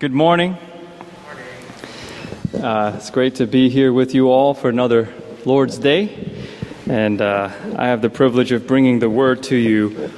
Good 0.00 0.14
morning. 0.14 0.56
Uh, 2.54 2.94
it's 2.96 3.10
great 3.10 3.34
to 3.34 3.46
be 3.46 3.68
here 3.68 3.92
with 3.92 4.14
you 4.14 4.30
all 4.30 4.54
for 4.54 4.70
another 4.70 5.12
Lord's 5.44 5.76
Day. 5.76 6.42
And 6.88 7.20
uh, 7.20 7.50
I 7.76 7.88
have 7.88 8.00
the 8.00 8.08
privilege 8.08 8.50
of 8.50 8.66
bringing 8.66 9.00
the 9.00 9.10
word 9.10 9.42
to 9.42 9.56
you 9.56 10.10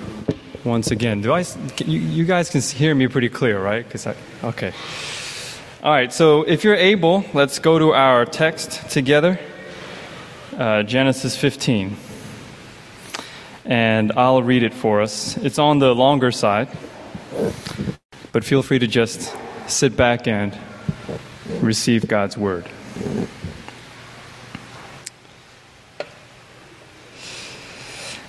once 0.62 0.92
again. 0.92 1.20
Do 1.20 1.32
I, 1.32 1.44
you, 1.84 1.98
you 1.98 2.24
guys 2.24 2.48
can 2.48 2.60
hear 2.60 2.94
me 2.94 3.08
pretty 3.08 3.28
clear, 3.28 3.60
right? 3.60 3.90
Cause 3.90 4.06
I, 4.06 4.14
okay. 4.44 4.72
All 5.82 5.90
right, 5.90 6.12
so 6.12 6.44
if 6.44 6.62
you're 6.62 6.76
able, 6.76 7.24
let's 7.34 7.58
go 7.58 7.80
to 7.80 7.92
our 7.92 8.24
text 8.24 8.88
together 8.88 9.40
uh, 10.56 10.84
Genesis 10.84 11.36
15. 11.36 11.96
And 13.64 14.12
I'll 14.12 14.44
read 14.44 14.62
it 14.62 14.74
for 14.74 15.02
us. 15.02 15.36
It's 15.38 15.58
on 15.58 15.80
the 15.80 15.92
longer 15.92 16.30
side, 16.30 16.68
but 18.30 18.44
feel 18.44 18.62
free 18.62 18.78
to 18.78 18.86
just 18.86 19.34
sit 19.72 19.96
back 19.96 20.28
and 20.28 20.56
receive 21.60 22.06
God's 22.06 22.36
word. 22.36 22.68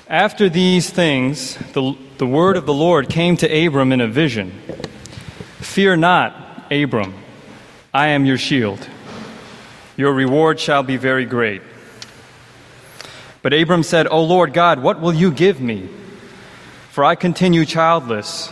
After 0.07 0.47
these 0.47 0.89
things, 0.89 1.55
the, 1.73 1.97
the 2.17 2.27
word 2.27 2.55
of 2.55 2.65
the 2.65 2.73
Lord 2.73 3.09
came 3.09 3.35
to 3.37 3.65
Abram 3.65 3.91
in 3.91 4.01
a 4.01 4.07
vision 4.07 4.51
Fear 5.59 5.97
not, 5.97 6.71
Abram, 6.71 7.15
I 7.93 8.09
am 8.09 8.25
your 8.25 8.37
shield. 8.37 8.87
Your 9.97 10.13
reward 10.13 10.59
shall 10.59 10.83
be 10.83 10.97
very 10.97 11.25
great. 11.25 11.61
But 13.41 13.53
Abram 13.53 13.83
said, 13.83 14.07
O 14.07 14.23
Lord 14.23 14.53
God, 14.53 14.81
what 14.81 15.01
will 15.01 15.13
you 15.13 15.31
give 15.31 15.59
me? 15.59 15.89
For 16.91 17.03
I 17.03 17.15
continue 17.15 17.65
childless 17.65 18.51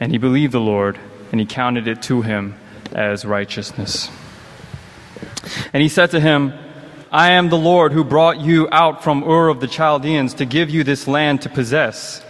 And 0.00 0.12
he 0.12 0.18
believed 0.18 0.52
the 0.52 0.60
Lord, 0.60 0.98
and 1.30 1.40
he 1.40 1.46
counted 1.46 1.88
it 1.88 2.02
to 2.02 2.22
him 2.22 2.54
as 2.92 3.24
righteousness. 3.24 4.10
And 5.72 5.82
he 5.82 5.88
said 5.88 6.10
to 6.12 6.20
him, 6.20 6.52
I 7.10 7.30
am 7.32 7.48
the 7.48 7.58
Lord 7.58 7.92
who 7.92 8.04
brought 8.04 8.38
you 8.38 8.68
out 8.70 9.02
from 9.02 9.24
Ur 9.24 9.48
of 9.48 9.60
the 9.60 9.66
Chaldeans 9.66 10.34
to 10.34 10.44
give 10.44 10.68
you 10.68 10.84
this 10.84 11.08
land 11.08 11.42
to 11.42 11.48
possess. 11.48 12.22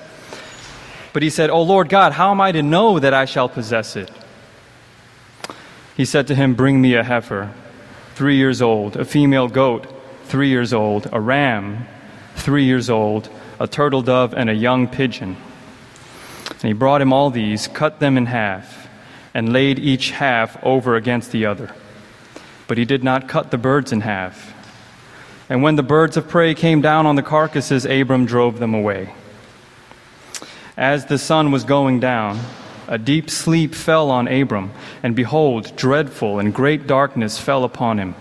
But 1.13 1.23
he 1.23 1.31
said, 1.31 1.51
O 1.51 1.63
Lord 1.63 1.89
God, 1.89 2.13
how 2.13 2.31
am 2.31 2.41
I 2.41 2.53
to 2.53 2.63
know 2.63 2.99
that 2.99 3.13
I 3.13 3.25
shall 3.25 3.49
possess 3.49 3.97
it? 3.97 4.11
He 5.97 6.05
said 6.05 6.29
to 6.29 6.35
him, 6.35 6.55
Bring 6.55 6.81
me 6.81 6.95
a 6.95 7.03
heifer, 7.03 7.53
three 8.15 8.37
years 8.37 8.63
old, 8.63 8.97
a 8.97 9.05
female 9.05 9.49
goat, 9.49 9.87
three 10.25 10.49
years 10.49 10.73
old, 10.73 11.09
a 11.13 11.21
ram, 11.21 11.89
three 12.37 12.65
years 12.65 12.89
old, 12.89 13.29
a 13.59 13.67
turtle 13.67 14.03
dove, 14.03 14.33
and 14.33 14.49
a 14.49 14.55
young 14.55 14.87
pigeon. 14.87 15.37
And 16.61 16.69
he 16.69 16.73
brought 16.73 17.01
him 17.01 17.12
all 17.12 17.31
these, 17.31 17.69
cut 17.69 18.01
them 18.01 18.17
in 18.17 18.27
half, 18.27 18.89
and 19.33 19.53
laid 19.53 19.78
each 19.78 20.11
half 20.11 20.62
over 20.65 20.97
against 20.97 21.31
the 21.31 21.47
other. 21.47 21.73
But 22.67 22.78
he 22.78 22.84
did 22.84 23.05
not 23.05 23.28
cut 23.28 23.50
the 23.50 23.59
birds 23.59 23.92
in 23.92 24.00
half. 24.00 24.55
And 25.48 25.62
when 25.62 25.77
the 25.77 25.83
birds 25.83 26.17
of 26.17 26.28
prey 26.28 26.55
came 26.55 26.81
down 26.81 27.06
on 27.06 27.17
the 27.17 27.23
carcasses, 27.23 27.84
Abram 27.84 28.27
drove 28.27 28.59
them 28.59 28.75
away. 28.75 29.15
As 30.77 31.06
the 31.06 31.19
sun 31.19 31.53
was 31.53 31.65
going 31.65 32.00
down, 32.00 32.41
a 32.88 32.99
deep 32.99 33.31
sleep 33.31 33.75
fell 33.75 34.10
on 34.10 34.28
Abram, 34.28 34.72
and 35.03 35.15
behold, 35.15 35.77
dreadful 35.77 36.38
and 36.38 36.54
great 36.54 36.87
darkness 36.87 37.38
fell 37.38 37.65
upon 37.65 37.99
him. 37.99 38.15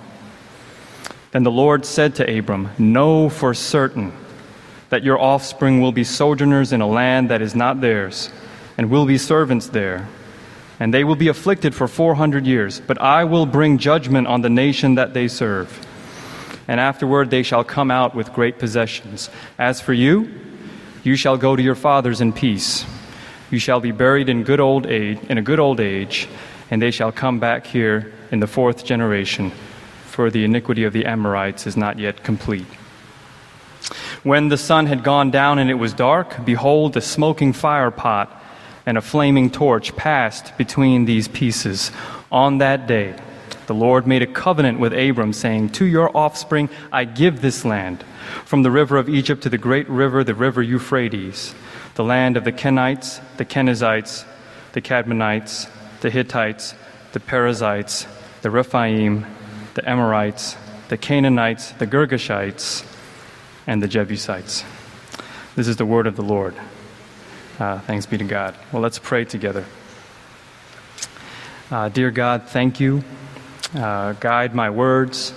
Then 1.31 1.43
the 1.43 1.51
Lord 1.51 1.85
said 1.85 2.15
to 2.15 2.37
Abram, 2.37 2.69
Know 2.77 3.29
for 3.29 3.53
certain 3.53 4.13
that 4.89 5.03
your 5.03 5.19
offspring 5.19 5.81
will 5.81 5.91
be 5.91 6.03
sojourners 6.03 6.71
in 6.71 6.81
a 6.81 6.87
land 6.87 7.29
that 7.29 7.41
is 7.41 7.55
not 7.55 7.81
theirs, 7.81 8.29
and 8.77 8.89
will 8.89 9.05
be 9.05 9.17
servants 9.17 9.67
there. 9.67 10.07
And 10.79 10.93
they 10.93 11.03
will 11.03 11.15
be 11.15 11.27
afflicted 11.27 11.73
for 11.73 11.87
400 11.87 12.45
years, 12.45 12.79
but 12.79 13.01
I 13.01 13.23
will 13.23 13.45
bring 13.45 13.77
judgment 13.77 14.27
on 14.27 14.41
the 14.41 14.49
nation 14.49 14.95
that 14.95 15.13
they 15.13 15.27
serve. 15.27 15.85
And 16.67 16.79
afterward 16.79 17.29
they 17.29 17.43
shall 17.43 17.63
come 17.63 17.89
out 17.89 18.13
with 18.13 18.33
great 18.33 18.59
possessions. 18.59 19.29
As 19.57 19.81
for 19.81 19.93
you, 19.93 20.31
you 21.03 21.15
shall 21.15 21.37
go 21.37 21.55
to 21.55 21.63
your 21.63 21.75
fathers 21.75 22.21
in 22.21 22.33
peace. 22.33 22.85
You 23.49 23.59
shall 23.59 23.79
be 23.79 23.91
buried 23.91 24.29
in 24.29 24.43
good 24.43 24.59
old 24.59 24.85
age, 24.85 25.19
in 25.29 25.37
a 25.37 25.41
good 25.41 25.59
old 25.59 25.79
age, 25.79 26.27
and 26.69 26.81
they 26.81 26.91
shall 26.91 27.11
come 27.11 27.39
back 27.39 27.65
here 27.65 28.13
in 28.31 28.39
the 28.39 28.47
fourth 28.47 28.83
generation, 28.83 29.51
for 30.05 30.29
the 30.29 30.43
iniquity 30.43 30.83
of 30.83 30.93
the 30.93 31.05
Amorites 31.05 31.65
is 31.65 31.77
not 31.77 31.97
yet 31.97 32.23
complete. 32.23 32.67
When 34.27 34.49
the 34.49 34.57
sun 34.57 34.87
had 34.87 35.05
gone 35.05 35.31
down 35.31 35.57
and 35.57 35.69
it 35.69 35.75
was 35.75 35.93
dark, 35.93 36.43
behold, 36.43 36.97
a 36.97 37.01
smoking 37.01 37.53
fire 37.53 37.91
pot 37.91 38.43
and 38.85 38.97
a 38.97 39.01
flaming 39.01 39.49
torch 39.49 39.95
passed 39.95 40.57
between 40.57 41.05
these 41.05 41.29
pieces. 41.29 41.93
On 42.29 42.57
that 42.57 42.87
day, 42.87 43.15
the 43.67 43.73
Lord 43.73 44.05
made 44.05 44.21
a 44.21 44.27
covenant 44.27 44.81
with 44.81 44.91
Abram, 44.91 45.31
saying, 45.31 45.69
To 45.69 45.85
your 45.85 46.11
offspring 46.13 46.67
I 46.91 47.05
give 47.05 47.39
this 47.39 47.63
land, 47.63 48.03
from 48.43 48.63
the 48.63 48.69
river 48.69 48.97
of 48.97 49.07
Egypt 49.07 49.43
to 49.43 49.49
the 49.49 49.57
great 49.57 49.87
river, 49.87 50.25
the 50.25 50.35
river 50.35 50.61
Euphrates, 50.61 51.55
the 51.95 52.03
land 52.03 52.35
of 52.35 52.43
the 52.43 52.51
Kenites, 52.51 53.21
the 53.37 53.45
Kenizzites, 53.45 54.25
the 54.73 54.81
Cadmonites, 54.81 55.69
the 56.01 56.09
Hittites, 56.09 56.75
the 57.13 57.21
Perizzites, 57.21 58.05
the 58.41 58.51
Rephaim, 58.51 59.25
the 59.75 59.89
Amorites, 59.89 60.57
the 60.89 60.97
Canaanites, 60.97 61.71
the 61.71 61.87
Girgashites, 61.87 62.83
and 63.67 63.83
the 63.83 63.87
Jebusites. 63.87 64.63
This 65.55 65.67
is 65.67 65.75
the 65.75 65.85
word 65.85 66.07
of 66.07 66.15
the 66.15 66.23
Lord. 66.23 66.55
Uh, 67.59 67.79
thanks 67.81 68.05
be 68.05 68.17
to 68.17 68.23
God. 68.23 68.55
Well, 68.71 68.81
let's 68.81 68.99
pray 68.99 69.25
together. 69.25 69.65
Uh, 71.69 71.89
dear 71.89 72.11
God, 72.11 72.43
thank 72.43 72.79
you. 72.79 73.03
Uh, 73.75 74.13
guide 74.13 74.55
my 74.55 74.69
words 74.69 75.33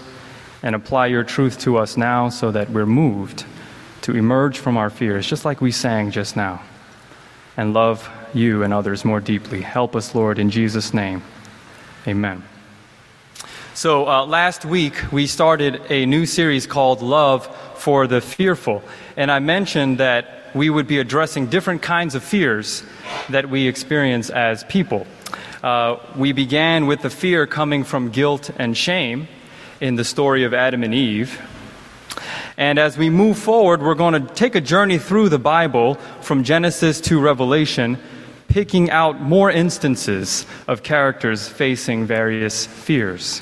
and 0.62 0.74
apply 0.74 1.06
your 1.06 1.24
truth 1.24 1.58
to 1.60 1.78
us 1.78 1.96
now 1.96 2.28
so 2.28 2.50
that 2.52 2.70
we're 2.70 2.86
moved 2.86 3.44
to 4.02 4.16
emerge 4.16 4.58
from 4.58 4.76
our 4.76 4.90
fears, 4.90 5.26
just 5.26 5.44
like 5.44 5.60
we 5.60 5.72
sang 5.72 6.10
just 6.10 6.36
now, 6.36 6.62
and 7.56 7.74
love 7.74 8.08
you 8.32 8.62
and 8.62 8.72
others 8.72 9.04
more 9.04 9.20
deeply. 9.20 9.60
Help 9.60 9.96
us, 9.96 10.14
Lord, 10.14 10.38
in 10.38 10.50
Jesus' 10.50 10.94
name. 10.94 11.22
Amen. 12.06 12.42
So, 13.80 14.06
uh, 14.06 14.26
last 14.26 14.66
week 14.66 15.10
we 15.10 15.26
started 15.26 15.80
a 15.88 16.04
new 16.04 16.26
series 16.26 16.66
called 16.66 17.00
Love 17.00 17.46
for 17.76 18.06
the 18.06 18.20
Fearful. 18.20 18.82
And 19.16 19.30
I 19.30 19.38
mentioned 19.38 19.96
that 19.96 20.54
we 20.54 20.68
would 20.68 20.86
be 20.86 20.98
addressing 20.98 21.46
different 21.46 21.80
kinds 21.80 22.14
of 22.14 22.22
fears 22.22 22.82
that 23.30 23.48
we 23.48 23.66
experience 23.68 24.28
as 24.28 24.64
people. 24.64 25.06
Uh, 25.62 25.96
we 26.14 26.32
began 26.32 26.88
with 26.88 27.00
the 27.00 27.08
fear 27.08 27.46
coming 27.46 27.82
from 27.82 28.10
guilt 28.10 28.50
and 28.58 28.76
shame 28.76 29.28
in 29.80 29.94
the 29.94 30.04
story 30.04 30.44
of 30.44 30.52
Adam 30.52 30.84
and 30.84 30.92
Eve. 30.92 31.40
And 32.58 32.78
as 32.78 32.98
we 32.98 33.08
move 33.08 33.38
forward, 33.38 33.80
we're 33.80 33.94
going 33.94 34.12
to 34.12 34.34
take 34.34 34.56
a 34.56 34.60
journey 34.60 34.98
through 34.98 35.30
the 35.30 35.38
Bible 35.38 35.94
from 36.20 36.44
Genesis 36.44 37.00
to 37.00 37.18
Revelation, 37.18 37.96
picking 38.46 38.90
out 38.90 39.22
more 39.22 39.50
instances 39.50 40.44
of 40.68 40.82
characters 40.82 41.48
facing 41.48 42.04
various 42.04 42.66
fears. 42.66 43.40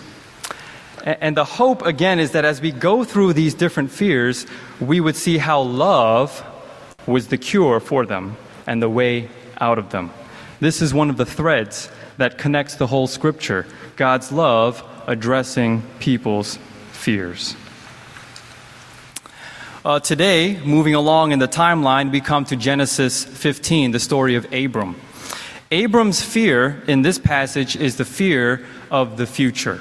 And 1.05 1.37
the 1.37 1.45
hope, 1.45 1.85
again, 1.85 2.19
is 2.19 2.33
that 2.33 2.45
as 2.45 2.61
we 2.61 2.73
go 2.73 3.05
through 3.05 3.33
these 3.33 3.55
different 3.55 3.91
fears, 3.91 4.47
we 4.81 5.01
would 5.01 5.17
see 5.17 5.39
how 5.39 5.63
love 5.63 6.45
was 7.07 7.29
the 7.29 7.39
cure 7.39 7.81
for 7.81 8.05
them 8.05 8.37
and 8.67 8.83
the 8.83 8.89
way 8.89 9.29
out 9.61 9.79
of 9.79 9.91
them. 9.91 10.11
This 10.61 10.83
is 10.83 10.93
one 10.93 11.09
of 11.11 11.17
the 11.17 11.27
threads 11.27 11.91
that 12.19 12.37
connects 12.37 12.75
the 12.75 12.87
whole 12.87 13.07
scripture 13.07 13.67
God's 13.97 14.31
love 14.31 14.85
addressing 15.07 15.83
people's 15.99 16.59
fears. 16.93 17.57
Uh, 19.85 19.99
today, 19.99 20.61
moving 20.65 20.95
along 20.95 21.33
in 21.33 21.39
the 21.39 21.49
timeline, 21.49 22.11
we 22.11 22.21
come 22.21 22.45
to 22.45 22.57
Genesis 22.57 23.25
15, 23.25 23.93
the 23.93 24.01
story 24.01 24.35
of 24.35 24.53
Abram. 24.53 24.97
Abram's 25.71 26.21
fear 26.21 26.83
in 26.87 27.03
this 27.03 27.19
passage 27.19 27.77
is 27.77 27.97
the 27.97 28.05
fear 28.05 28.67
of 28.91 29.17
the 29.17 29.27
future. 29.27 29.81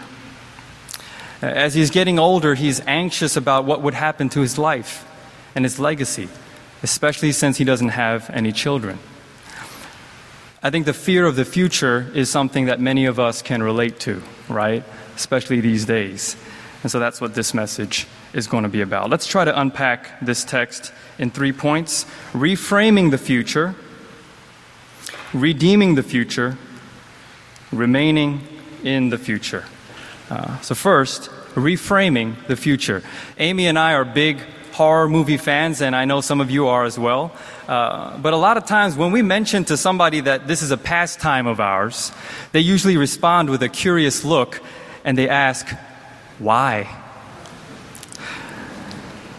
Uh, 1.42 1.46
as 1.46 1.76
he's 1.76 1.92
getting 1.92 2.18
older, 2.18 2.56
he's 2.56 2.80
anxious 2.88 3.36
about 3.36 3.66
what 3.66 3.82
would 3.82 3.94
happen 3.94 4.30
to 4.30 4.42
his 4.42 4.58
life 4.58 5.06
and 5.54 5.66
his 5.66 5.80
legacy, 5.80 6.30
especially 6.82 7.32
since 7.32 7.58
he 7.58 7.64
doesn't 7.64 7.90
have 7.90 8.30
any 8.32 8.52
children. 8.52 8.98
I 10.64 10.72
think 10.72 10.86
the 10.88 10.94
fear 10.94 11.28
of 11.28 11.36
the 11.36 11.46
future 11.46 12.12
is 12.16 12.30
something 12.30 12.66
that 12.66 12.80
many 12.80 13.06
of 13.06 13.20
us 13.20 13.44
can 13.44 13.62
relate 13.62 14.00
to, 14.02 14.24
right? 14.50 14.84
Especially 15.16 15.62
these 15.62 15.86
days. 15.86 16.36
And 16.82 16.92
so 16.92 17.00
that's 17.00 17.22
what 17.22 17.36
this 17.36 17.54
message 17.54 18.08
is 18.34 18.48
going 18.48 18.64
to 18.64 18.70
be 18.70 18.82
about. 18.82 19.10
Let's 19.10 19.28
try 19.28 19.46
to 19.46 19.60
unpack 19.60 20.20
this 20.20 20.44
text 20.44 20.92
in 21.20 21.30
three 21.30 21.52
points 21.52 22.06
reframing 22.34 23.12
the 23.12 23.18
future, 23.18 23.76
redeeming 25.34 25.96
the 25.96 26.04
future, 26.04 26.58
remaining 27.72 28.42
in 28.84 29.10
the 29.10 29.18
future. 29.18 29.66
Uh, 30.30 30.60
so, 30.60 30.76
first, 30.76 31.30
reframing 31.56 32.36
the 32.48 32.56
future. 32.56 33.02
Amy 33.38 33.68
and 33.68 33.80
I 33.80 33.94
are 33.94 34.06
big 34.06 34.42
horror 34.74 35.10
movie 35.10 35.38
fans, 35.38 35.82
and 35.82 35.96
I 35.96 36.06
know 36.06 36.22
some 36.22 36.40
of 36.40 36.52
you 36.52 36.68
are 36.68 36.86
as 36.86 37.00
well. 37.00 37.32
Uh, 37.68 38.16
but 38.20 38.34
a 38.34 38.38
lot 38.38 38.58
of 38.58 38.66
times 38.66 38.96
when 38.96 39.12
we 39.12 39.22
mention 39.22 39.66
to 39.66 39.76
somebody 39.76 40.20
that 40.22 40.48
this 40.48 40.62
is 40.62 40.70
a 40.70 40.78
pastime 40.78 41.48
of 41.48 41.60
ours, 41.60 42.12
they 42.52 42.60
usually 42.60 42.96
respond 42.96 43.50
with 43.50 43.64
a 43.64 43.70
curious 43.70 44.24
look 44.24 44.62
and 45.04 45.18
they 45.18 45.28
ask, 45.28 45.68
why? 46.38 46.88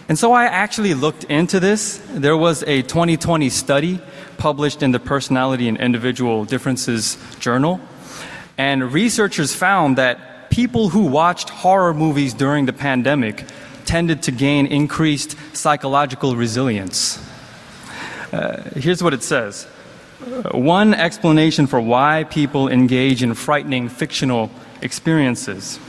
And 0.09 0.17
so 0.17 0.33
I 0.33 0.45
actually 0.45 0.93
looked 0.93 1.23
into 1.25 1.59
this. 1.59 2.01
There 2.09 2.35
was 2.35 2.63
a 2.63 2.81
2020 2.81 3.49
study 3.49 4.01
published 4.37 4.83
in 4.83 4.91
the 4.91 4.99
Personality 4.99 5.67
and 5.69 5.77
Individual 5.77 6.45
Differences 6.45 7.17
Journal. 7.39 7.79
And 8.57 8.91
researchers 8.91 9.55
found 9.55 9.97
that 9.97 10.28
people 10.59 10.89
who 10.89 11.05
watched 11.05 11.49
horror 11.49 11.93
movies 11.93 12.33
during 12.33 12.65
the 12.65 12.73
pandemic 12.73 13.45
tended 13.85 14.21
to 14.21 14.29
gain 14.29 14.67
increased 14.67 15.37
psychological 15.53 16.35
resilience. 16.35 17.17
Uh, 18.33 18.61
here's 18.75 19.01
what 19.01 19.13
it 19.13 19.23
says 19.23 19.65
uh, 20.21 20.57
One 20.57 20.93
explanation 20.93 21.65
for 21.65 21.79
why 21.79 22.25
people 22.25 22.67
engage 22.67 23.23
in 23.23 23.35
frightening 23.35 23.87
fictional 23.87 24.51
experiences 24.81 25.79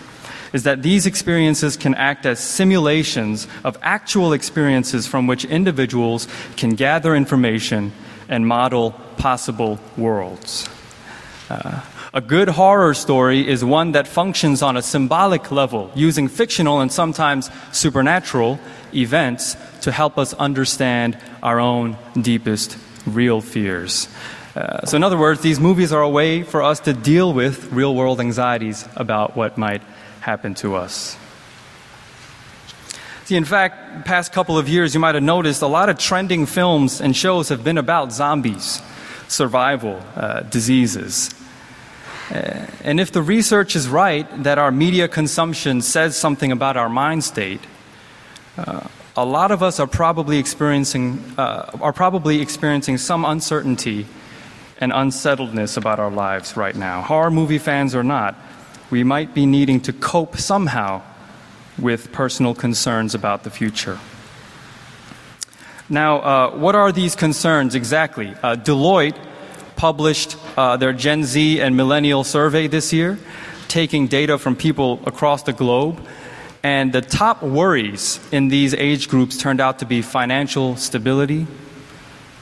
is 0.52 0.62
that 0.62 0.84
these 0.84 1.04
experiences 1.04 1.76
can 1.76 1.96
act 1.96 2.24
as 2.24 2.38
simulations 2.38 3.48
of 3.64 3.76
actual 3.82 4.32
experiences 4.32 5.04
from 5.04 5.26
which 5.26 5.44
individuals 5.44 6.28
can 6.56 6.76
gather 6.76 7.16
information 7.16 7.90
and 8.28 8.46
model 8.46 8.92
possible 9.16 9.80
worlds. 9.96 10.68
Uh, 11.50 11.80
a 12.12 12.20
good 12.20 12.48
horror 12.48 12.92
story 12.94 13.46
is 13.46 13.64
one 13.64 13.92
that 13.92 14.08
functions 14.08 14.62
on 14.62 14.76
a 14.76 14.82
symbolic 14.82 15.52
level, 15.52 15.90
using 15.94 16.28
fictional 16.28 16.80
and 16.80 16.90
sometimes 16.90 17.50
supernatural 17.72 18.58
events 18.92 19.56
to 19.82 19.92
help 19.92 20.18
us 20.18 20.34
understand 20.34 21.16
our 21.42 21.60
own 21.60 21.96
deepest 22.20 22.76
real 23.06 23.40
fears. 23.40 24.08
Uh, 24.56 24.84
so, 24.84 24.96
in 24.96 25.04
other 25.04 25.16
words, 25.16 25.40
these 25.40 25.60
movies 25.60 25.92
are 25.92 26.02
a 26.02 26.08
way 26.08 26.42
for 26.42 26.62
us 26.62 26.80
to 26.80 26.92
deal 26.92 27.32
with 27.32 27.70
real 27.72 27.94
world 27.94 28.18
anxieties 28.18 28.88
about 28.96 29.36
what 29.36 29.56
might 29.56 29.82
happen 30.20 30.54
to 30.54 30.74
us. 30.74 31.16
See, 33.26 33.36
in 33.36 33.44
fact, 33.44 34.04
past 34.04 34.32
couple 34.32 34.58
of 34.58 34.68
years, 34.68 34.92
you 34.92 34.98
might 34.98 35.14
have 35.14 35.22
noticed 35.22 35.62
a 35.62 35.68
lot 35.68 35.88
of 35.88 35.98
trending 35.98 36.46
films 36.46 37.00
and 37.00 37.16
shows 37.16 37.48
have 37.50 37.62
been 37.62 37.78
about 37.78 38.12
zombies, 38.12 38.82
survival, 39.28 40.02
uh, 40.16 40.40
diseases. 40.40 41.32
Uh, 42.30 42.66
and 42.84 43.00
if 43.00 43.10
the 43.10 43.22
research 43.22 43.74
is 43.74 43.88
right 43.88 44.26
that 44.44 44.58
our 44.58 44.70
media 44.70 45.08
consumption 45.08 45.82
says 45.82 46.16
something 46.16 46.52
about 46.52 46.76
our 46.76 46.88
mind 46.88 47.24
state, 47.24 47.60
uh, 48.56 48.86
a 49.16 49.24
lot 49.24 49.50
of 49.50 49.62
us 49.62 49.80
are 49.80 49.86
probably 49.86 50.38
experiencing 50.38 51.22
uh, 51.36 51.70
are 51.80 51.92
probably 51.92 52.40
experiencing 52.40 52.98
some 52.98 53.24
uncertainty 53.24 54.06
and 54.78 54.92
unsettledness 54.92 55.76
about 55.76 55.98
our 55.98 56.10
lives 56.10 56.56
right 56.56 56.74
now. 56.74 57.02
Horror 57.02 57.30
movie 57.30 57.58
fans 57.58 57.94
or 57.94 58.02
not, 58.02 58.34
we 58.90 59.04
might 59.04 59.34
be 59.34 59.44
needing 59.44 59.80
to 59.82 59.92
cope 59.92 60.36
somehow 60.36 61.02
with 61.78 62.12
personal 62.12 62.54
concerns 62.54 63.14
about 63.14 63.42
the 63.42 63.50
future. 63.50 63.98
Now, 65.88 66.20
uh, 66.20 66.50
what 66.56 66.74
are 66.76 66.92
these 66.92 67.16
concerns 67.16 67.74
exactly? 67.74 68.28
Uh, 68.42 68.54
Deloitte 68.54 69.18
published 69.80 70.36
uh, 70.58 70.76
their 70.76 70.92
Gen 70.92 71.24
Z 71.24 71.58
and 71.58 71.74
Millennial 71.74 72.22
survey 72.22 72.66
this 72.66 72.92
year, 72.92 73.18
taking 73.66 74.08
data 74.08 74.36
from 74.36 74.54
people 74.54 75.00
across 75.06 75.44
the 75.44 75.54
globe. 75.54 75.98
And 76.62 76.92
the 76.92 77.00
top 77.00 77.42
worries 77.42 78.20
in 78.30 78.48
these 78.48 78.74
age 78.74 79.08
groups 79.08 79.38
turned 79.38 79.58
out 79.58 79.78
to 79.78 79.86
be 79.86 80.02
financial 80.02 80.76
stability, 80.76 81.46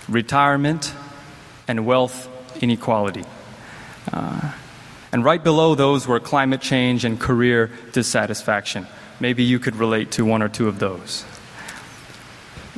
retirement, 0.08 0.92
and 1.68 1.86
wealth 1.86 2.28
inequality. 2.60 3.24
Uh, 4.12 4.52
and 5.12 5.24
right 5.24 5.44
below 5.44 5.76
those 5.76 6.08
were 6.08 6.18
climate 6.18 6.60
change 6.60 7.04
and 7.04 7.20
career 7.20 7.70
dissatisfaction. 7.92 8.84
Maybe 9.20 9.44
you 9.44 9.60
could 9.60 9.76
relate 9.76 10.10
to 10.12 10.24
one 10.24 10.42
or 10.42 10.48
two 10.48 10.66
of 10.66 10.80
those. 10.80 11.24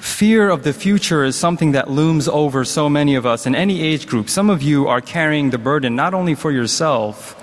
Fear 0.01 0.49
of 0.49 0.63
the 0.63 0.73
future 0.73 1.25
is 1.25 1.37
something 1.37 1.73
that 1.73 1.91
looms 1.91 2.27
over 2.27 2.65
so 2.65 2.89
many 2.89 3.17
of 3.17 3.27
us 3.27 3.45
in 3.45 3.55
any 3.55 3.83
age 3.83 4.07
group. 4.07 4.31
Some 4.31 4.49
of 4.49 4.63
you 4.63 4.89
are 4.89 5.03
carrying 5.03 5.51
the 5.51 5.59
burden 5.59 5.95
not 5.95 6.15
only 6.15 6.35
for 6.35 6.51
yourself, 6.51 7.37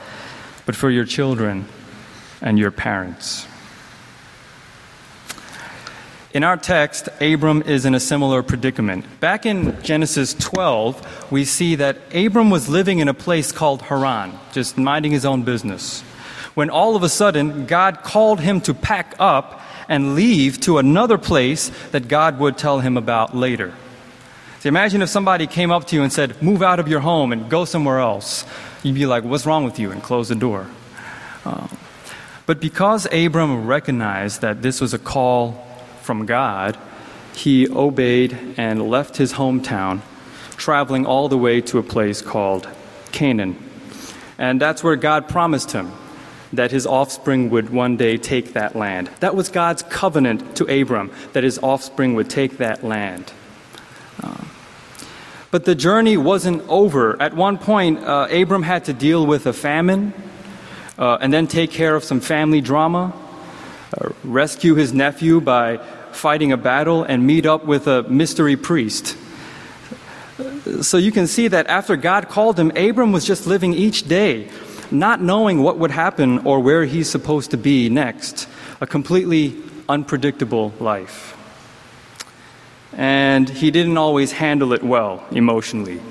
but 0.65 0.75
for 0.75 0.89
your 0.89 1.05
children 1.05 1.67
and 2.41 2.57
your 2.57 2.71
parents. 2.71 3.45
In 6.33 6.43
our 6.43 6.57
text, 6.57 7.09
Abram 7.21 7.61
is 7.61 7.85
in 7.85 7.93
a 7.93 7.99
similar 7.99 8.41
predicament. 8.41 9.19
Back 9.19 9.45
in 9.45 9.79
Genesis 9.83 10.33
12, 10.33 11.31
we 11.31 11.45
see 11.45 11.75
that 11.75 11.97
Abram 12.13 12.49
was 12.49 12.67
living 12.67 12.97
in 12.97 13.07
a 13.07 13.13
place 13.13 13.51
called 13.51 13.83
Haran, 13.83 14.33
just 14.51 14.79
minding 14.79 15.11
his 15.11 15.25
own 15.25 15.43
business. 15.43 16.01
When 16.55 16.71
all 16.71 16.95
of 16.95 17.03
a 17.03 17.09
sudden, 17.09 17.67
God 17.67 18.01
called 18.01 18.39
him 18.39 18.61
to 18.61 18.73
pack 18.73 19.15
up 19.19 19.61
and 19.89 20.15
leave 20.15 20.59
to 20.61 20.77
another 20.77 21.17
place 21.17 21.69
that 21.91 22.07
God 22.07 22.39
would 22.39 22.57
tell 22.57 22.79
him 22.79 22.97
about 22.97 23.35
later. 23.35 23.73
So 24.59 24.69
imagine 24.69 25.01
if 25.01 25.09
somebody 25.09 25.47
came 25.47 25.71
up 25.71 25.85
to 25.87 25.95
you 25.95 26.03
and 26.03 26.11
said, 26.11 26.41
Move 26.41 26.61
out 26.63 26.79
of 26.79 26.87
your 26.87 26.99
home 26.99 27.31
and 27.31 27.49
go 27.49 27.65
somewhere 27.65 27.99
else. 27.99 28.45
You'd 28.83 28.95
be 28.95 29.05
like, 29.05 29.23
What's 29.23 29.45
wrong 29.45 29.63
with 29.63 29.79
you? 29.79 29.91
and 29.91 30.01
close 30.01 30.29
the 30.29 30.35
door. 30.35 30.67
Um, 31.45 31.69
but 32.45 32.59
because 32.59 33.05
Abram 33.13 33.67
recognized 33.67 34.41
that 34.41 34.61
this 34.61 34.81
was 34.81 34.93
a 34.93 34.99
call 34.99 35.51
from 36.01 36.25
God, 36.25 36.77
he 37.35 37.69
obeyed 37.69 38.37
and 38.57 38.89
left 38.89 39.17
his 39.17 39.33
hometown, 39.33 40.01
traveling 40.57 41.05
all 41.05 41.29
the 41.29 41.37
way 41.37 41.61
to 41.61 41.77
a 41.77 41.83
place 41.83 42.21
called 42.21 42.67
Canaan. 43.11 43.55
And 44.37 44.59
that's 44.59 44.83
where 44.83 44.95
God 44.95 45.29
promised 45.29 45.71
him 45.71 45.91
that 46.53 46.71
his 46.71 46.87
offspring 46.87 47.49
would 47.49 47.69
one 47.69 47.97
day 47.97 48.17
take 48.17 48.53
that 48.53 48.75
land. 48.75 49.09
That 49.19 49.35
was 49.35 49.49
God's 49.49 49.83
covenant 49.83 50.55
to 50.57 50.81
Abram, 50.81 51.11
that 51.33 51.43
his 51.43 51.59
offspring 51.59 52.15
would 52.15 52.29
take 52.29 52.57
that 52.57 52.83
land. 52.83 53.33
Uh, 54.23 54.45
but 55.51 55.65
the 55.65 55.75
journey 55.75 56.17
wasn't 56.17 56.67
over. 56.67 57.21
At 57.21 57.33
one 57.33 57.57
point, 57.57 57.99
uh, 57.99 58.27
Abram 58.31 58.63
had 58.63 58.85
to 58.85 58.93
deal 58.93 59.25
with 59.25 59.45
a 59.45 59.53
famine 59.53 60.13
uh, 60.97 61.17
and 61.21 61.31
then 61.33 61.47
take 61.47 61.71
care 61.71 61.95
of 61.95 62.03
some 62.03 62.19
family 62.19 62.61
drama, 62.61 63.13
uh, 63.99 64.09
rescue 64.23 64.75
his 64.75 64.93
nephew 64.93 65.39
by 65.39 65.77
fighting 66.11 66.51
a 66.51 66.57
battle 66.57 67.03
and 67.03 67.25
meet 67.25 67.45
up 67.45 67.65
with 67.65 67.87
a 67.87 68.03
mystery 68.03 68.57
priest. 68.57 69.15
So 70.81 70.97
you 70.97 71.11
can 71.11 71.27
see 71.27 71.47
that 71.47 71.67
after 71.67 71.95
God 71.95 72.29
called 72.29 72.59
him, 72.59 72.71
Abram 72.75 73.11
was 73.11 73.25
just 73.25 73.47
living 73.47 73.73
each 73.73 74.07
day, 74.07 74.49
not 74.91 75.21
knowing 75.21 75.61
what 75.61 75.77
would 75.77 75.91
happen 75.91 76.39
or 76.39 76.59
where 76.59 76.85
he's 76.85 77.09
supposed 77.09 77.51
to 77.51 77.57
be 77.57 77.89
next. 77.89 78.47
A 78.81 78.87
completely 78.87 79.55
unpredictable 79.89 80.73
life. 80.79 81.35
And 82.93 83.47
he 83.47 83.71
didn't 83.71 83.97
always 83.97 84.31
handle 84.31 84.73
it 84.73 84.83
well 84.83 85.25
emotionally. 85.31 86.01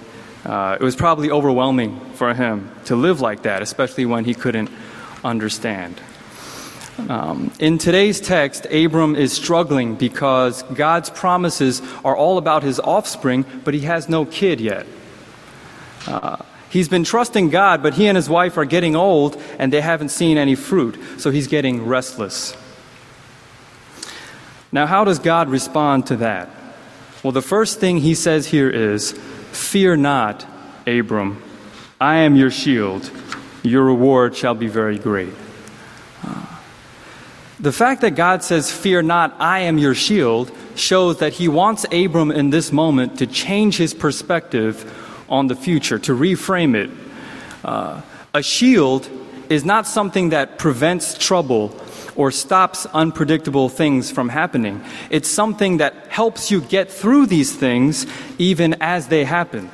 Uh, 0.44 0.76
it 0.78 0.84
was 0.84 0.94
probably 0.94 1.30
overwhelming 1.30 1.98
for 2.14 2.32
him 2.32 2.70
to 2.84 2.94
live 2.94 3.20
like 3.20 3.42
that, 3.42 3.62
especially 3.62 4.06
when 4.06 4.24
he 4.24 4.34
couldn't 4.34 4.70
understand. 5.24 6.00
Um, 7.08 7.50
in 7.58 7.78
today's 7.78 8.20
text, 8.20 8.66
Abram 8.66 9.16
is 9.16 9.32
struggling 9.32 9.96
because 9.96 10.62
God's 10.62 11.10
promises 11.10 11.82
are 12.04 12.16
all 12.16 12.38
about 12.38 12.62
his 12.62 12.80
offspring, 12.80 13.44
but 13.64 13.74
he 13.74 13.80
has 13.80 14.08
no 14.08 14.24
kid 14.24 14.60
yet. 14.60 14.86
Uh, 16.06 16.38
he's 16.76 16.90
been 16.90 17.04
trusting 17.04 17.48
God, 17.48 17.82
but 17.82 17.94
he 17.94 18.06
and 18.06 18.16
his 18.16 18.28
wife 18.28 18.58
are 18.58 18.66
getting 18.66 18.94
old 18.94 19.40
and 19.58 19.72
they 19.72 19.80
haven't 19.80 20.10
seen 20.10 20.36
any 20.36 20.54
fruit, 20.54 20.98
so 21.16 21.30
he's 21.30 21.46
getting 21.46 21.86
restless. 21.86 22.54
Now, 24.70 24.84
how 24.84 25.04
does 25.04 25.18
God 25.18 25.48
respond 25.48 26.06
to 26.08 26.16
that? 26.16 26.50
Well, 27.22 27.32
the 27.32 27.40
first 27.40 27.80
thing 27.80 27.98
he 27.98 28.14
says 28.14 28.48
here 28.48 28.68
is 28.68 29.12
Fear 29.52 29.96
not, 29.96 30.46
Abram. 30.86 31.42
I 31.98 32.16
am 32.18 32.36
your 32.36 32.50
shield. 32.50 33.10
Your 33.62 33.84
reward 33.84 34.36
shall 34.36 34.54
be 34.54 34.66
very 34.66 34.98
great. 34.98 35.32
The 37.58 37.72
fact 37.72 38.02
that 38.02 38.16
God 38.16 38.44
says, 38.44 38.70
Fear 38.70 39.02
not, 39.02 39.34
I 39.40 39.60
am 39.60 39.78
your 39.78 39.94
shield, 39.94 40.52
shows 40.74 41.20
that 41.20 41.32
he 41.32 41.48
wants 41.48 41.86
Abram 41.90 42.30
in 42.30 42.50
this 42.50 42.70
moment 42.70 43.18
to 43.20 43.26
change 43.26 43.78
his 43.78 43.94
perspective 43.94 45.05
on 45.28 45.46
the 45.46 45.56
future, 45.56 45.98
to 45.98 46.12
reframe 46.12 46.74
it. 46.74 46.90
Uh, 47.64 48.00
a 48.34 48.42
shield 48.42 49.08
is 49.48 49.64
not 49.64 49.86
something 49.86 50.30
that 50.30 50.58
prevents 50.58 51.16
trouble 51.16 51.74
or 52.16 52.30
stops 52.30 52.86
unpredictable 52.86 53.68
things 53.68 54.10
from 54.10 54.28
happening. 54.28 54.82
It's 55.10 55.28
something 55.28 55.78
that 55.78 55.94
helps 56.08 56.50
you 56.50 56.60
get 56.60 56.90
through 56.90 57.26
these 57.26 57.54
things 57.54 58.06
even 58.38 58.76
as 58.80 59.08
they 59.08 59.24
happen. 59.24 59.70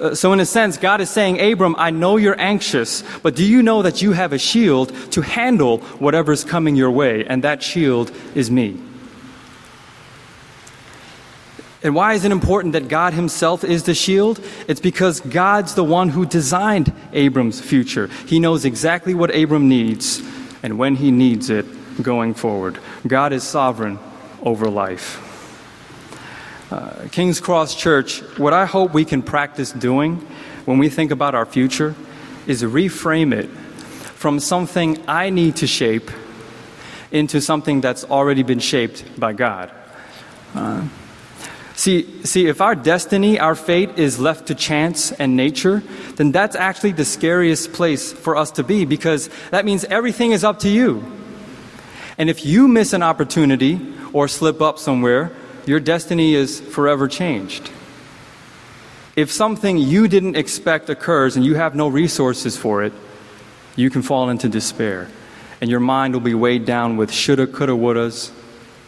Uh, 0.00 0.14
so, 0.14 0.32
in 0.32 0.40
a 0.40 0.46
sense, 0.46 0.76
God 0.76 1.00
is 1.00 1.08
saying, 1.08 1.40
Abram, 1.40 1.74
I 1.78 1.90
know 1.90 2.18
you're 2.18 2.38
anxious, 2.38 3.02
but 3.22 3.34
do 3.34 3.44
you 3.44 3.62
know 3.62 3.82
that 3.82 4.02
you 4.02 4.12
have 4.12 4.32
a 4.32 4.38
shield 4.38 4.94
to 5.12 5.22
handle 5.22 5.78
whatever's 5.98 6.44
coming 6.44 6.76
your 6.76 6.90
way? 6.90 7.24
And 7.24 7.44
that 7.44 7.62
shield 7.62 8.10
is 8.34 8.50
me. 8.50 8.78
And 11.82 11.94
why 11.94 12.14
is 12.14 12.24
it 12.24 12.32
important 12.32 12.72
that 12.72 12.88
God 12.88 13.12
Himself 13.12 13.62
is 13.62 13.82
the 13.84 13.94
shield? 13.94 14.40
It's 14.66 14.80
because 14.80 15.20
God's 15.20 15.74
the 15.74 15.84
one 15.84 16.08
who 16.08 16.24
designed 16.26 16.92
Abram's 17.12 17.60
future. 17.60 18.08
He 18.26 18.40
knows 18.40 18.64
exactly 18.64 19.14
what 19.14 19.34
Abram 19.34 19.68
needs 19.68 20.22
and 20.62 20.78
when 20.78 20.96
he 20.96 21.10
needs 21.10 21.50
it 21.50 21.66
going 22.02 22.34
forward. 22.34 22.78
God 23.06 23.32
is 23.32 23.44
sovereign 23.44 23.98
over 24.42 24.68
life. 24.68 25.22
Uh, 26.72 27.06
King's 27.12 27.40
Cross 27.40 27.76
Church, 27.76 28.20
what 28.38 28.52
I 28.52 28.66
hope 28.66 28.92
we 28.92 29.04
can 29.04 29.22
practice 29.22 29.70
doing 29.70 30.16
when 30.64 30.78
we 30.78 30.88
think 30.88 31.12
about 31.12 31.34
our 31.34 31.46
future 31.46 31.94
is 32.46 32.62
reframe 32.64 33.32
it 33.32 33.46
from 33.46 34.40
something 34.40 35.04
I 35.06 35.30
need 35.30 35.56
to 35.56 35.66
shape 35.66 36.10
into 37.12 37.40
something 37.40 37.80
that's 37.80 38.02
already 38.04 38.42
been 38.42 38.58
shaped 38.58 39.04
by 39.18 39.32
God. 39.32 39.70
Uh, 40.54 40.88
See, 41.76 42.24
see, 42.24 42.46
if 42.46 42.62
our 42.62 42.74
destiny, 42.74 43.38
our 43.38 43.54
fate 43.54 43.98
is 43.98 44.18
left 44.18 44.46
to 44.46 44.54
chance 44.54 45.12
and 45.12 45.36
nature, 45.36 45.82
then 46.16 46.32
that's 46.32 46.56
actually 46.56 46.92
the 46.92 47.04
scariest 47.04 47.74
place 47.74 48.14
for 48.14 48.34
us 48.34 48.50
to 48.52 48.64
be 48.64 48.86
because 48.86 49.28
that 49.50 49.66
means 49.66 49.84
everything 49.84 50.32
is 50.32 50.42
up 50.42 50.60
to 50.60 50.70
you. 50.70 51.04
And 52.16 52.30
if 52.30 52.46
you 52.46 52.66
miss 52.66 52.94
an 52.94 53.02
opportunity 53.02 53.78
or 54.14 54.26
slip 54.26 54.62
up 54.62 54.78
somewhere, 54.78 55.30
your 55.66 55.78
destiny 55.78 56.34
is 56.34 56.60
forever 56.60 57.08
changed. 57.08 57.70
If 59.14 59.30
something 59.30 59.76
you 59.76 60.08
didn't 60.08 60.36
expect 60.36 60.88
occurs 60.88 61.36
and 61.36 61.44
you 61.44 61.56
have 61.56 61.74
no 61.74 61.88
resources 61.88 62.56
for 62.56 62.84
it, 62.84 62.94
you 63.76 63.90
can 63.90 64.00
fall 64.00 64.30
into 64.30 64.48
despair. 64.48 65.08
And 65.60 65.68
your 65.68 65.80
mind 65.80 66.14
will 66.14 66.22
be 66.22 66.34
weighed 66.34 66.64
down 66.64 66.96
with 66.96 67.12
shoulda, 67.12 67.46
coulda, 67.46 67.72
wouldas, 67.72 68.30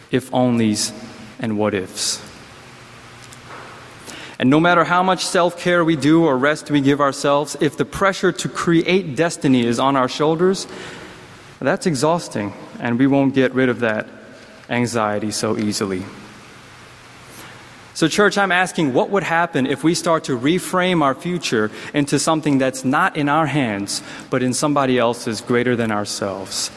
if 0.09 0.31
onlys, 0.31 0.91
and 1.39 1.55
what 1.55 1.75
ifs. 1.75 2.28
And 4.39 4.49
no 4.49 4.61
matter 4.61 4.85
how 4.85 5.03
much 5.03 5.25
self 5.25 5.59
care 5.59 5.83
we 5.83 5.97
do 5.97 6.23
or 6.23 6.37
rest 6.37 6.71
we 6.71 6.79
give 6.79 7.01
ourselves, 7.01 7.57
if 7.59 7.75
the 7.75 7.83
pressure 7.83 8.31
to 8.31 8.47
create 8.47 9.17
destiny 9.17 9.65
is 9.65 9.79
on 9.79 9.97
our 9.97 10.07
shoulders, 10.07 10.65
that's 11.59 11.85
exhausting, 11.85 12.53
and 12.79 12.97
we 12.97 13.05
won't 13.05 13.35
get 13.35 13.53
rid 13.53 13.67
of 13.67 13.81
that 13.81 14.07
anxiety 14.69 15.31
so 15.31 15.57
easily. 15.57 16.05
So, 17.93 18.07
church, 18.07 18.37
I'm 18.37 18.53
asking 18.53 18.93
what 18.93 19.09
would 19.09 19.23
happen 19.23 19.67
if 19.67 19.83
we 19.83 19.93
start 19.93 20.23
to 20.25 20.39
reframe 20.39 21.01
our 21.01 21.13
future 21.13 21.69
into 21.93 22.17
something 22.17 22.59
that's 22.59 22.85
not 22.85 23.17
in 23.17 23.27
our 23.27 23.45
hands, 23.45 24.01
but 24.29 24.41
in 24.41 24.53
somebody 24.53 24.97
else's 24.97 25.41
greater 25.41 25.75
than 25.75 25.91
ourselves? 25.91 26.71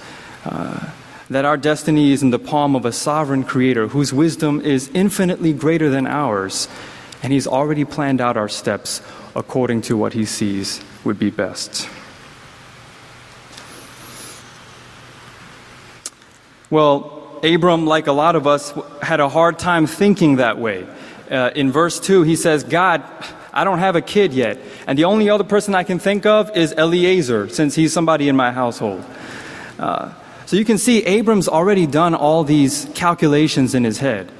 Uh, 0.45 0.91
that 1.31 1.45
our 1.45 1.57
destiny 1.57 2.11
is 2.11 2.25
in 2.25 2.31
the 2.31 2.41
palm 2.41 2.75
of 2.75 2.85
a 2.85 2.91
sovereign 2.91 3.45
creator 3.45 3.87
whose 3.87 4.13
wisdom 4.13 4.61
is 4.61 4.91
infinitely 4.95 5.53
greater 5.53 5.89
than 5.89 6.09
ours 6.09 6.67
and 7.23 7.33
He's 7.33 7.47
already 7.47 7.85
planned 7.85 8.21
out 8.21 8.37
our 8.37 8.49
steps 8.49 9.01
according 9.35 9.83
to 9.83 9.97
what 9.97 10.13
He 10.13 10.25
sees 10.25 10.81
would 11.05 11.19
be 11.19 11.31
best. 11.31 11.89
Well, 16.71 17.41
Abram, 17.43 17.87
like 17.87 18.07
a 18.07 18.13
lot 18.13 18.35
of 18.35 18.47
us, 18.47 18.73
had 19.03 19.21
a 19.21 19.29
hard 19.29 19.59
time 19.59 19.87
thinking 19.87 20.37
that 20.37 20.59
way. 20.59 20.87
Uh, 21.31 21.51
in 21.55 21.73
verse 21.73 22.01
2, 22.01 22.23
he 22.23 22.37
says, 22.37 22.65
God, 22.65 23.03
I 23.53 23.65
don't 23.65 23.79
have 23.79 23.97
a 23.97 24.01
kid 24.01 24.33
yet, 24.33 24.59
and 24.87 24.99
the 24.99 25.05
only 25.05 25.29
other 25.29 25.45
person 25.45 25.75
I 25.75 25.83
can 25.83 25.99
think 25.99 26.25
of 26.25 26.57
is 26.57 26.73
Eliezer, 26.73 27.49
since 27.49 27.75
he's 27.75 27.93
somebody 27.93 28.29
in 28.29 28.37
my 28.37 28.53
household. 28.53 29.05
Uh, 29.79 30.15
so 30.47 30.57
you 30.57 30.65
can 30.65 30.79
see 30.79 31.05
Abram's 31.05 31.49
already 31.49 31.87
done 31.87 32.15
all 32.15 32.45
these 32.45 32.89
calculations 32.95 33.75
in 33.75 33.85
his 33.85 33.99
head. 33.99 34.31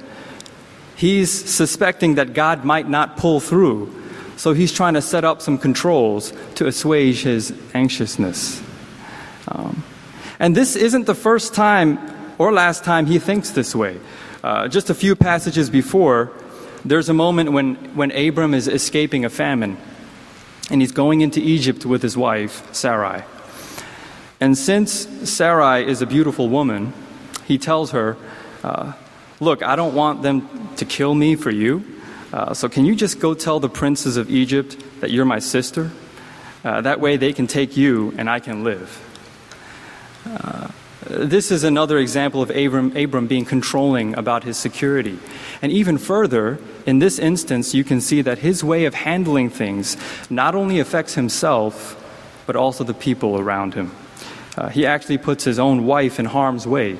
He's 0.95 1.31
suspecting 1.31 2.15
that 2.15 2.33
God 2.33 2.63
might 2.63 2.87
not 2.87 3.17
pull 3.17 3.39
through, 3.39 3.93
so 4.37 4.53
he's 4.53 4.71
trying 4.71 4.93
to 4.93 5.01
set 5.01 5.23
up 5.23 5.41
some 5.41 5.57
controls 5.57 6.33
to 6.55 6.67
assuage 6.67 7.23
his 7.23 7.53
anxiousness. 7.73 8.61
Um, 9.47 9.83
and 10.39 10.55
this 10.55 10.75
isn't 10.75 11.05
the 11.05 11.15
first 11.15 11.53
time 11.53 11.99
or 12.37 12.51
last 12.51 12.83
time 12.83 13.05
he 13.05 13.19
thinks 13.19 13.51
this 13.51 13.75
way. 13.75 13.99
Uh, 14.43 14.67
just 14.67 14.89
a 14.89 14.93
few 14.93 15.15
passages 15.15 15.69
before, 15.69 16.31
there's 16.83 17.09
a 17.09 17.13
moment 17.13 17.51
when, 17.51 17.75
when 17.95 18.11
Abram 18.11 18.53
is 18.53 18.67
escaping 18.67 19.23
a 19.23 19.29
famine 19.29 19.77
and 20.69 20.81
he's 20.81 20.91
going 20.91 21.21
into 21.21 21.39
Egypt 21.39 21.85
with 21.85 22.01
his 22.01 22.17
wife, 22.17 22.73
Sarai. 22.73 23.23
And 24.39 24.57
since 24.57 24.91
Sarai 25.29 25.87
is 25.87 26.01
a 26.01 26.05
beautiful 26.05 26.49
woman, 26.49 26.93
he 27.45 27.57
tells 27.57 27.91
her, 27.91 28.17
uh, 28.63 28.93
Look, 29.39 29.61
I 29.61 29.75
don't 29.75 29.93
want 29.93 30.21
them 30.21 30.62
to 30.77 30.85
kill 30.85 31.15
me 31.15 31.35
for 31.35 31.51
you. 31.51 31.83
Uh, 32.31 32.53
so 32.53 32.67
can 32.67 32.85
you 32.85 32.95
just 32.95 33.19
go 33.19 33.33
tell 33.33 33.59
the 33.59 33.69
princes 33.69 34.17
of 34.17 34.29
Egypt 34.29 34.77
that 35.01 35.11
you're 35.11 35.25
my 35.25 35.39
sister? 35.39 35.91
Uh, 36.63 36.81
that 36.81 36.99
way 36.99 37.17
they 37.17 37.33
can 37.33 37.45
take 37.45 37.77
you 37.77 38.13
and 38.17 38.29
I 38.29 38.39
can 38.39 38.63
live. 38.63 39.09
Uh, 40.25 40.69
this 41.09 41.51
is 41.51 41.63
another 41.63 41.97
example 41.97 42.41
of 42.41 42.49
Abram, 42.49 42.95
Abram 42.95 43.27
being 43.27 43.45
controlling 43.45 44.17
about 44.17 44.45
his 44.45 44.57
security. 44.57 45.19
And 45.61 45.71
even 45.71 45.97
further, 45.97 46.59
in 46.85 46.99
this 46.99 47.19
instance, 47.19 47.73
you 47.73 47.83
can 47.83 47.99
see 47.99 48.21
that 48.21 48.39
his 48.39 48.63
way 48.63 48.85
of 48.85 48.93
handling 48.93 49.49
things 49.49 49.97
not 50.29 50.55
only 50.55 50.79
affects 50.79 51.15
himself, 51.15 51.99
but 52.45 52.55
also 52.55 52.83
the 52.83 52.93
people 52.93 53.37
around 53.37 53.73
him. 53.73 53.91
Uh, 54.57 54.69
he 54.69 54.85
actually 54.85 55.17
puts 55.17 55.43
his 55.43 55.59
own 55.59 55.85
wife 55.85 56.19
in 56.19 56.25
harm's 56.25 56.65
way 56.65 56.97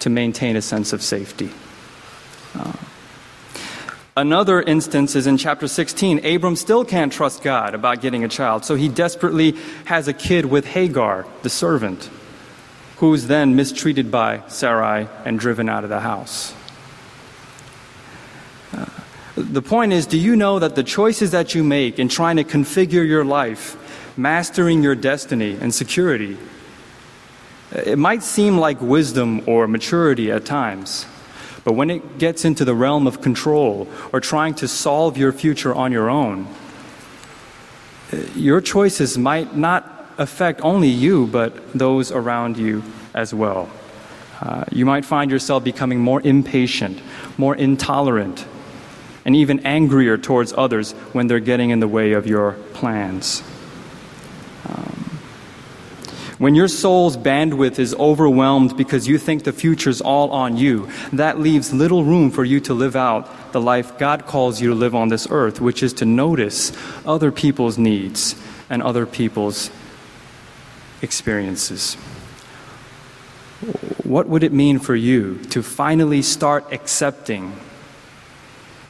to 0.00 0.10
maintain 0.10 0.56
a 0.56 0.62
sense 0.62 0.92
of 0.92 1.02
safety. 1.02 1.50
Uh, 2.54 2.72
another 4.16 4.62
instance 4.62 5.16
is 5.16 5.26
in 5.26 5.36
chapter 5.36 5.68
16. 5.68 6.24
Abram 6.24 6.56
still 6.56 6.84
can't 6.84 7.12
trust 7.12 7.42
God 7.42 7.74
about 7.74 8.00
getting 8.00 8.24
a 8.24 8.28
child, 8.28 8.64
so 8.64 8.74
he 8.74 8.88
desperately 8.88 9.56
has 9.86 10.08
a 10.08 10.12
kid 10.12 10.46
with 10.46 10.66
Hagar, 10.66 11.26
the 11.42 11.50
servant, 11.50 12.10
who 12.98 13.12
is 13.14 13.26
then 13.26 13.56
mistreated 13.56 14.10
by 14.10 14.42
Sarai 14.48 15.08
and 15.24 15.38
driven 15.38 15.68
out 15.68 15.84
of 15.84 15.90
the 15.90 16.00
house. 16.00 16.54
Uh, 18.72 18.86
the 19.36 19.62
point 19.62 19.92
is 19.92 20.06
do 20.06 20.18
you 20.18 20.36
know 20.36 20.58
that 20.58 20.74
the 20.74 20.84
choices 20.84 21.32
that 21.32 21.54
you 21.54 21.64
make 21.64 21.98
in 21.98 22.08
trying 22.08 22.36
to 22.36 22.44
configure 22.44 23.06
your 23.06 23.24
life, 23.24 23.76
mastering 24.16 24.82
your 24.82 24.94
destiny 24.94 25.56
and 25.60 25.74
security, 25.74 26.38
it 27.74 27.98
might 27.98 28.22
seem 28.22 28.58
like 28.58 28.80
wisdom 28.80 29.42
or 29.48 29.66
maturity 29.66 30.30
at 30.30 30.44
times. 30.44 31.06
But 31.62 31.74
when 31.74 31.90
it 31.90 32.18
gets 32.18 32.44
into 32.44 32.64
the 32.64 32.74
realm 32.74 33.06
of 33.06 33.20
control 33.20 33.88
or 34.12 34.20
trying 34.20 34.54
to 34.56 34.68
solve 34.68 35.16
your 35.16 35.32
future 35.32 35.74
on 35.74 35.92
your 35.92 36.10
own, 36.10 36.48
your 38.34 38.60
choices 38.60 39.16
might 39.16 39.56
not 39.56 39.90
affect 40.18 40.60
only 40.62 40.88
you, 40.88 41.26
but 41.26 41.72
those 41.72 42.12
around 42.12 42.56
you 42.56 42.82
as 43.14 43.32
well. 43.32 43.68
Uh, 44.40 44.64
you 44.70 44.84
might 44.84 45.04
find 45.04 45.30
yourself 45.30 45.64
becoming 45.64 46.00
more 46.00 46.20
impatient, 46.22 47.00
more 47.38 47.54
intolerant, 47.54 48.46
and 49.24 49.34
even 49.34 49.60
angrier 49.60 50.18
towards 50.18 50.52
others 50.52 50.92
when 51.12 51.26
they're 51.26 51.40
getting 51.40 51.70
in 51.70 51.80
the 51.80 51.88
way 51.88 52.12
of 52.12 52.26
your 52.26 52.52
plans. 52.74 53.42
When 56.44 56.54
your 56.54 56.68
soul's 56.68 57.16
bandwidth 57.16 57.78
is 57.78 57.94
overwhelmed 57.94 58.76
because 58.76 59.08
you 59.08 59.16
think 59.16 59.44
the 59.44 59.52
future's 59.54 60.02
all 60.02 60.30
on 60.30 60.58
you, 60.58 60.90
that 61.10 61.40
leaves 61.40 61.72
little 61.72 62.04
room 62.04 62.30
for 62.30 62.44
you 62.44 62.60
to 62.60 62.74
live 62.74 62.96
out 62.96 63.52
the 63.52 63.62
life 63.62 63.96
God 63.96 64.26
calls 64.26 64.60
you 64.60 64.68
to 64.68 64.74
live 64.74 64.94
on 64.94 65.08
this 65.08 65.26
earth, 65.30 65.62
which 65.62 65.82
is 65.82 65.94
to 65.94 66.04
notice 66.04 66.70
other 67.06 67.32
people's 67.32 67.78
needs 67.78 68.36
and 68.68 68.82
other 68.82 69.06
people's 69.06 69.70
experiences. 71.00 71.94
What 74.02 74.28
would 74.28 74.42
it 74.42 74.52
mean 74.52 74.78
for 74.78 74.94
you 74.94 75.38
to 75.44 75.62
finally 75.62 76.20
start 76.20 76.74
accepting 76.74 77.58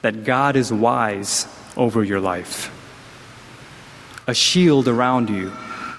that 0.03 0.25
God 0.25 0.57
is 0.57 0.73
wise 0.73 1.47
over 1.77 2.03
your 2.03 2.19
life? 2.19 2.73
A 4.27 4.35
shield 4.35 4.89
around 4.89 5.31
you 5.31 5.53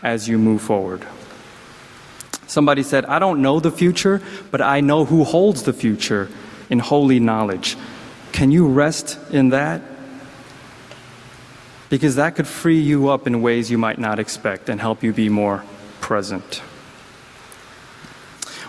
as 0.04 0.28
you 0.28 0.38
move 0.38 0.62
forward. 0.62 1.08
Somebody 2.56 2.84
said, 2.84 3.06
I 3.06 3.20
don't 3.20 3.42
know 3.42 3.60
the 3.60 3.72
future, 3.72 4.22
but 4.50 4.62
I 4.62 4.80
know 4.80 5.06
who 5.06 5.24
holds 5.24 5.64
the 5.64 5.74
future 5.74 6.30
in 6.70 6.80
holy 6.80 7.20
knowledge. 7.20 7.78
Can 8.32 8.50
you 8.50 8.68
rest 8.68 9.20
in 9.30 9.50
that? 9.50 9.82
because 11.90 12.16
that 12.16 12.36
could 12.36 12.48
free 12.48 12.80
you 12.80 13.10
up 13.10 13.28
in 13.28 13.42
ways 13.42 13.70
you 13.70 13.78
might 13.78 13.98
not 13.98 14.20
expect 14.20 14.70
and 14.70 14.82
help 14.82 15.04
you 15.04 15.14
be 15.14 15.30
more 15.30 15.64
present. 16.02 16.56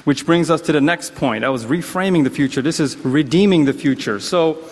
Which 0.05 0.25
brings 0.25 0.51
us 0.51 0.61
to 0.63 0.73
the 0.73 0.81
next 0.81 1.15
point. 1.15 1.43
I 1.43 1.49
was 1.49 1.65
reframing 1.65 2.25
the 2.25 2.31
future. 2.31 2.63
This 2.63 2.79
is 2.79 2.97
redeeming 3.05 3.65
the 3.65 3.73
future. 3.73 4.21
So, 4.21 4.63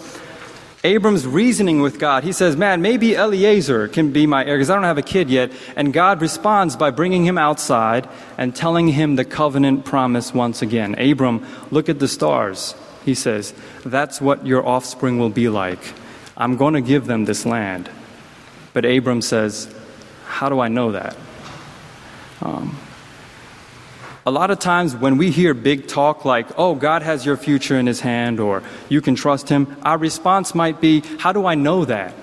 Abram's 0.85 1.27
reasoning 1.27 1.81
with 1.81 1.99
God, 1.99 2.25
he 2.25 2.33
says, 2.33 2.59
Man, 2.59 2.83
maybe 2.83 3.17
Eliezer 3.17 3.89
can 3.89 4.13
be 4.13 4.27
my 4.27 4.45
heir 4.45 4.57
because 4.57 4.69
I 4.69 4.75
don't 4.75 4.85
have 4.85 4.99
a 4.99 5.03
kid 5.03 5.31
yet. 5.31 5.51
And 5.77 5.95
God 5.95 6.21
responds 6.21 6.77
by 6.77 6.91
bringing 6.91 7.25
him 7.25 7.39
outside 7.39 8.07
and 8.37 8.55
telling 8.55 8.89
him 8.89 9.17
the 9.17 9.25
covenant 9.25 9.87
promise 9.87 10.35
once 10.35 10.61
again. 10.61 10.95
Abram, 10.99 11.47
look 11.71 11.89
at 11.89 12.01
the 12.01 12.09
stars. 12.09 12.75
He 13.03 13.15
says, 13.15 13.55
That's 13.85 14.21
what 14.21 14.47
your 14.47 14.67
offspring 14.67 15.19
will 15.19 15.31
be 15.31 15.49
like. 15.49 15.81
I'm 16.37 16.59
going 16.59 16.75
to 16.75 16.83
give 16.83 17.07
them 17.07 17.25
this 17.25 17.47
land. 17.47 17.89
But 18.75 18.85
Abram 18.85 19.23
says, 19.23 19.75
How 20.27 20.51
do 20.51 20.61
I 20.61 20.69
know 20.69 20.93
that? 20.93 21.17
Um, 22.43 22.79
a 24.27 24.31
lot 24.31 24.51
of 24.51 24.59
times 24.59 24.97
when 24.97 25.19
we 25.19 25.31
hear 25.31 25.53
big 25.53 25.87
talk 25.87 26.25
like, 26.25 26.47
oh, 26.59 26.75
God 26.75 27.03
has 27.03 27.27
your 27.27 27.37
future 27.37 27.79
in 27.79 27.87
his 27.87 28.01
hand 28.01 28.41
or 28.41 28.63
you 28.89 29.01
can 29.01 29.15
trust 29.15 29.49
him, 29.49 29.77
our 29.83 29.99
response 29.99 30.55
might 30.55 30.81
be, 30.81 31.01
how 31.19 31.33
do 31.33 31.45
I 31.45 31.55
know 31.55 31.85
that? 31.85 32.15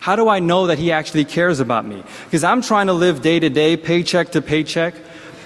How 0.00 0.16
do 0.16 0.28
I 0.28 0.40
know 0.40 0.66
that 0.66 0.78
he 0.78 0.90
actually 0.90 1.24
cares 1.24 1.60
about 1.60 1.86
me? 1.86 2.02
Because 2.24 2.42
I'm 2.42 2.62
trying 2.62 2.86
to 2.86 2.92
live 2.92 3.20
day 3.20 3.38
to 3.38 3.50
day, 3.50 3.76
paycheck 3.76 4.32
to 4.32 4.42
paycheck, 4.42 4.94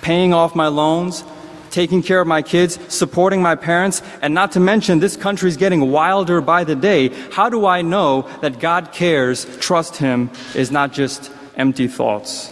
paying 0.03 0.33
off 0.33 0.55
my 0.55 0.69
loans, 0.69 1.25
taking 1.71 2.03
care 2.03 2.21
of 2.21 2.27
my 2.27 2.43
kids, 2.43 2.79
supporting 2.89 3.43
my 3.43 3.55
parents, 3.55 4.03
and 4.23 4.33
not 4.33 4.53
to 4.53 4.61
mention 4.61 5.01
this 5.01 5.17
country 5.17 5.49
is 5.49 5.57
getting 5.57 5.91
wilder 5.91 6.41
by 6.41 6.65
the 6.65 6.77
day. 6.77 7.09
How 7.33 7.51
do 7.51 7.67
I 7.67 7.83
know 7.83 8.23
that 8.41 8.61
God 8.61 8.93
cares, 8.93 9.45
trust 9.59 9.97
him, 9.97 10.31
is 10.55 10.71
not 10.71 10.93
just 10.93 11.31
empty 11.57 11.89
thoughts, 11.89 12.51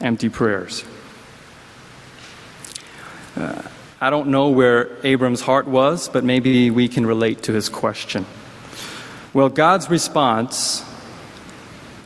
empty 0.00 0.28
prayers? 0.28 0.84
I 3.36 4.10
don't 4.10 4.28
know 4.28 4.50
where 4.50 4.90
Abram's 5.04 5.40
heart 5.40 5.66
was, 5.66 6.08
but 6.08 6.24
maybe 6.24 6.70
we 6.70 6.88
can 6.88 7.06
relate 7.06 7.42
to 7.44 7.52
his 7.52 7.68
question. 7.68 8.26
Well, 9.32 9.48
God's 9.48 9.90
response 9.90 10.84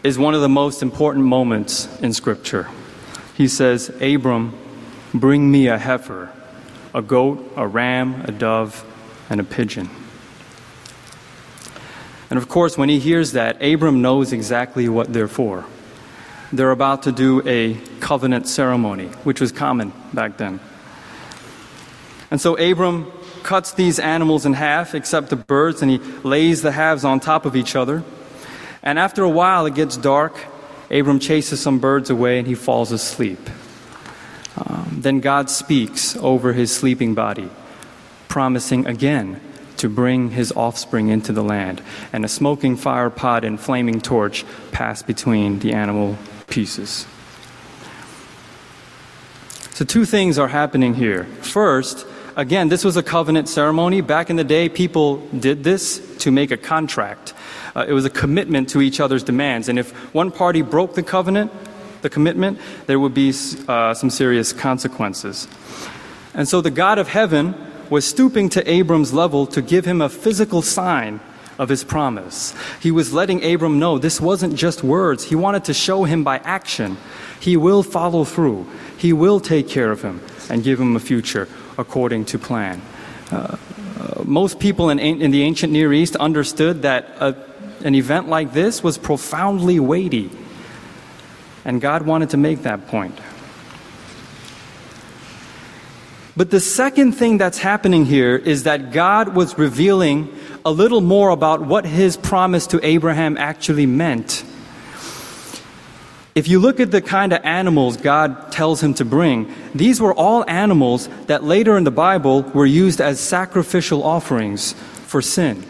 is 0.02 0.18
one 0.18 0.34
of 0.34 0.40
the 0.40 0.48
most 0.48 0.82
important 0.82 1.24
moments 1.24 1.88
in 2.00 2.12
Scripture. 2.12 2.68
He 3.36 3.48
says, 3.48 3.90
Abram, 4.00 4.56
bring 5.12 5.50
me 5.50 5.66
a 5.66 5.76
heifer, 5.76 6.30
a 6.94 7.02
goat, 7.02 7.52
a 7.56 7.66
ram, 7.66 8.22
a 8.22 8.32
dove, 8.32 8.84
and 9.28 9.40
a 9.40 9.44
pigeon. 9.44 9.90
And 12.30 12.38
of 12.38 12.48
course, 12.48 12.78
when 12.78 12.88
he 12.88 12.98
hears 12.98 13.32
that, 13.32 13.62
Abram 13.62 14.02
knows 14.02 14.32
exactly 14.32 14.88
what 14.88 15.12
they're 15.12 15.28
for. 15.28 15.64
They're 16.52 16.70
about 16.70 17.02
to 17.02 17.12
do 17.12 17.46
a 17.46 17.74
covenant 18.00 18.48
ceremony, 18.48 19.06
which 19.24 19.40
was 19.40 19.52
common 19.52 19.92
back 20.12 20.38
then. 20.38 20.60
And 22.30 22.40
so 22.40 22.56
Abram 22.56 23.10
cuts 23.42 23.72
these 23.72 23.98
animals 23.98 24.44
in 24.44 24.52
half, 24.52 24.94
except 24.94 25.30
the 25.30 25.36
birds, 25.36 25.80
and 25.80 25.90
he 25.90 25.98
lays 26.22 26.62
the 26.62 26.72
halves 26.72 27.04
on 27.04 27.20
top 27.20 27.46
of 27.46 27.56
each 27.56 27.74
other. 27.74 28.02
And 28.82 28.98
after 28.98 29.22
a 29.22 29.28
while, 29.28 29.66
it 29.66 29.74
gets 29.74 29.96
dark. 29.96 30.38
Abram 30.90 31.18
chases 31.18 31.60
some 31.60 31.78
birds 31.78 32.10
away 32.10 32.38
and 32.38 32.46
he 32.46 32.54
falls 32.54 32.92
asleep. 32.92 33.38
Um, 34.56 34.98
then 35.02 35.20
God 35.20 35.50
speaks 35.50 36.16
over 36.16 36.52
his 36.52 36.74
sleeping 36.74 37.14
body, 37.14 37.50
promising 38.28 38.86
again 38.86 39.40
to 39.76 39.88
bring 39.88 40.30
his 40.30 40.52
offspring 40.52 41.08
into 41.08 41.32
the 41.32 41.42
land. 41.42 41.82
And 42.12 42.24
a 42.24 42.28
smoking 42.28 42.76
fire 42.76 43.10
pot 43.10 43.44
and 43.44 43.60
flaming 43.60 44.00
torch 44.00 44.44
pass 44.72 45.02
between 45.02 45.60
the 45.60 45.72
animal 45.72 46.16
pieces. 46.48 47.06
So, 49.72 49.84
two 49.84 50.04
things 50.04 50.38
are 50.38 50.48
happening 50.48 50.94
here. 50.94 51.24
First, 51.40 52.04
Again, 52.38 52.68
this 52.68 52.84
was 52.84 52.96
a 52.96 53.02
covenant 53.02 53.48
ceremony. 53.48 54.00
Back 54.00 54.30
in 54.30 54.36
the 54.36 54.44
day, 54.44 54.68
people 54.68 55.16
did 55.36 55.64
this 55.64 55.98
to 56.18 56.30
make 56.30 56.52
a 56.52 56.56
contract. 56.56 57.34
Uh, 57.74 57.84
it 57.88 57.92
was 57.92 58.04
a 58.04 58.10
commitment 58.10 58.68
to 58.68 58.80
each 58.80 59.00
other's 59.00 59.24
demands. 59.24 59.68
And 59.68 59.76
if 59.76 59.90
one 60.14 60.30
party 60.30 60.62
broke 60.62 60.94
the 60.94 61.02
covenant, 61.02 61.50
the 62.02 62.08
commitment, 62.08 62.60
there 62.86 63.00
would 63.00 63.12
be 63.12 63.30
uh, 63.66 63.92
some 63.92 64.08
serious 64.08 64.52
consequences. 64.52 65.48
And 66.32 66.46
so 66.46 66.60
the 66.60 66.70
God 66.70 66.98
of 66.98 67.08
heaven 67.08 67.56
was 67.90 68.04
stooping 68.04 68.50
to 68.50 68.70
Abram's 68.70 69.12
level 69.12 69.44
to 69.48 69.60
give 69.60 69.84
him 69.84 70.00
a 70.00 70.08
physical 70.08 70.62
sign 70.62 71.18
of 71.58 71.68
his 71.68 71.82
promise. 71.82 72.54
He 72.80 72.92
was 72.92 73.12
letting 73.12 73.44
Abram 73.44 73.80
know 73.80 73.98
this 73.98 74.20
wasn't 74.20 74.54
just 74.54 74.84
words, 74.84 75.24
he 75.24 75.34
wanted 75.34 75.64
to 75.64 75.74
show 75.74 76.04
him 76.04 76.22
by 76.22 76.38
action. 76.38 76.98
He 77.40 77.56
will 77.56 77.82
follow 77.82 78.22
through, 78.22 78.68
he 78.96 79.12
will 79.12 79.40
take 79.40 79.68
care 79.68 79.90
of 79.90 80.02
him 80.02 80.20
and 80.48 80.62
give 80.62 80.78
him 80.78 80.94
a 80.94 81.00
future 81.00 81.48
according 81.78 82.26
to 82.26 82.38
plan. 82.38 82.82
Uh, 83.30 83.56
uh, 83.98 84.22
most 84.24 84.58
people 84.58 84.90
in, 84.90 84.98
in, 84.98 85.30
the 85.30 85.42
ancient 85.42 85.72
Near 85.72 85.92
East 85.92 86.16
understood 86.16 86.82
that 86.82 87.06
a, 87.20 87.36
an 87.84 87.94
event 87.94 88.28
like 88.28 88.52
this 88.52 88.82
was 88.82 88.98
profoundly 88.98 89.80
weighty. 89.80 90.30
And 91.64 91.80
God 91.80 92.02
wanted 92.02 92.30
to 92.30 92.36
make 92.36 92.62
that 92.62 92.88
point. 92.88 93.18
But 96.36 96.50
the 96.50 96.60
second 96.60 97.12
thing 97.12 97.38
that's 97.38 97.58
happening 97.58 98.04
here 98.04 98.36
is 98.36 98.62
that 98.62 98.92
God 98.92 99.34
was 99.34 99.58
revealing 99.58 100.32
a 100.64 100.70
little 100.70 101.00
more 101.00 101.30
about 101.30 101.62
what 101.62 101.84
his 101.84 102.16
promise 102.16 102.68
to 102.68 102.86
Abraham 102.86 103.36
actually 103.36 103.86
meant. 103.86 104.44
If 106.38 106.46
you 106.46 106.60
look 106.60 106.78
at 106.78 106.92
the 106.92 107.02
kind 107.02 107.32
of 107.32 107.44
animals 107.44 107.96
God 107.96 108.52
tells 108.52 108.80
him 108.80 108.94
to 108.94 109.04
bring, 109.04 109.52
these 109.74 110.00
were 110.00 110.14
all 110.14 110.48
animals 110.48 111.08
that 111.26 111.42
later 111.42 111.76
in 111.76 111.82
the 111.82 111.90
Bible 111.90 112.42
were 112.42 112.64
used 112.64 113.00
as 113.00 113.18
sacrificial 113.18 114.04
offerings 114.04 114.72
for 115.08 115.20
sin. 115.20 115.66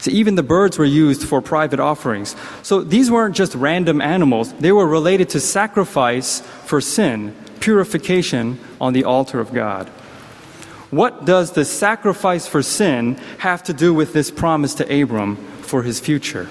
So 0.00 0.10
even 0.10 0.34
the 0.34 0.42
birds 0.42 0.78
were 0.78 0.84
used 0.84 1.22
for 1.22 1.40
private 1.40 1.78
offerings. 1.78 2.34
So 2.64 2.80
these 2.80 3.08
weren't 3.08 3.36
just 3.36 3.54
random 3.54 4.00
animals, 4.00 4.52
they 4.54 4.72
were 4.72 4.88
related 4.88 5.28
to 5.28 5.38
sacrifice 5.38 6.40
for 6.66 6.80
sin, 6.80 7.36
purification 7.60 8.58
on 8.80 8.94
the 8.94 9.04
altar 9.04 9.38
of 9.38 9.54
God. 9.54 9.86
What 10.90 11.24
does 11.24 11.52
the 11.52 11.64
sacrifice 11.64 12.48
for 12.48 12.64
sin 12.64 13.14
have 13.38 13.62
to 13.62 13.72
do 13.72 13.94
with 13.94 14.12
this 14.12 14.32
promise 14.32 14.74
to 14.74 15.02
Abram 15.02 15.36
for 15.62 15.84
his 15.84 16.00
future? 16.00 16.48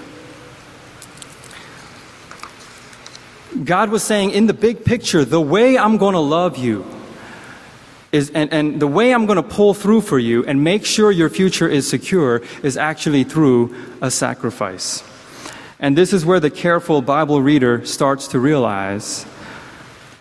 God 3.68 3.90
was 3.90 4.02
saying, 4.02 4.30
in 4.30 4.46
the 4.46 4.54
big 4.54 4.82
picture, 4.82 5.26
the 5.26 5.42
way 5.42 5.76
I'm 5.76 5.98
going 5.98 6.14
to 6.14 6.20
love 6.20 6.56
you 6.56 6.86
is, 8.10 8.30
and, 8.30 8.50
and 8.50 8.80
the 8.80 8.86
way 8.86 9.12
I'm 9.12 9.26
going 9.26 9.36
to 9.36 9.42
pull 9.42 9.74
through 9.74 10.00
for 10.00 10.18
you 10.18 10.42
and 10.46 10.64
make 10.64 10.86
sure 10.86 11.10
your 11.10 11.28
future 11.28 11.68
is 11.68 11.86
secure 11.86 12.40
is 12.62 12.78
actually 12.78 13.24
through 13.24 13.76
a 14.00 14.10
sacrifice. 14.10 15.04
And 15.78 15.98
this 15.98 16.14
is 16.14 16.24
where 16.24 16.40
the 16.40 16.48
careful 16.48 17.02
Bible 17.02 17.42
reader 17.42 17.84
starts 17.84 18.28
to 18.28 18.40
realize 18.40 19.26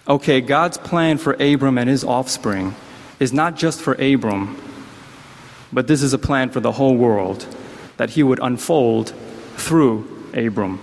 okay, 0.10 0.42
God's 0.42 0.78
plan 0.78 1.18
for 1.18 1.32
Abram 1.40 1.78
and 1.78 1.90
his 1.90 2.04
offspring 2.04 2.76
is 3.18 3.32
not 3.32 3.56
just 3.56 3.82
for 3.82 3.94
Abram, 3.94 4.62
but 5.72 5.88
this 5.88 6.04
is 6.04 6.14
a 6.14 6.18
plan 6.18 6.50
for 6.50 6.60
the 6.60 6.74
whole 6.74 6.98
world 6.98 7.48
that 7.96 8.10
he 8.10 8.24
would 8.24 8.40
unfold 8.42 9.14
through 9.56 10.30
Abram. 10.34 10.82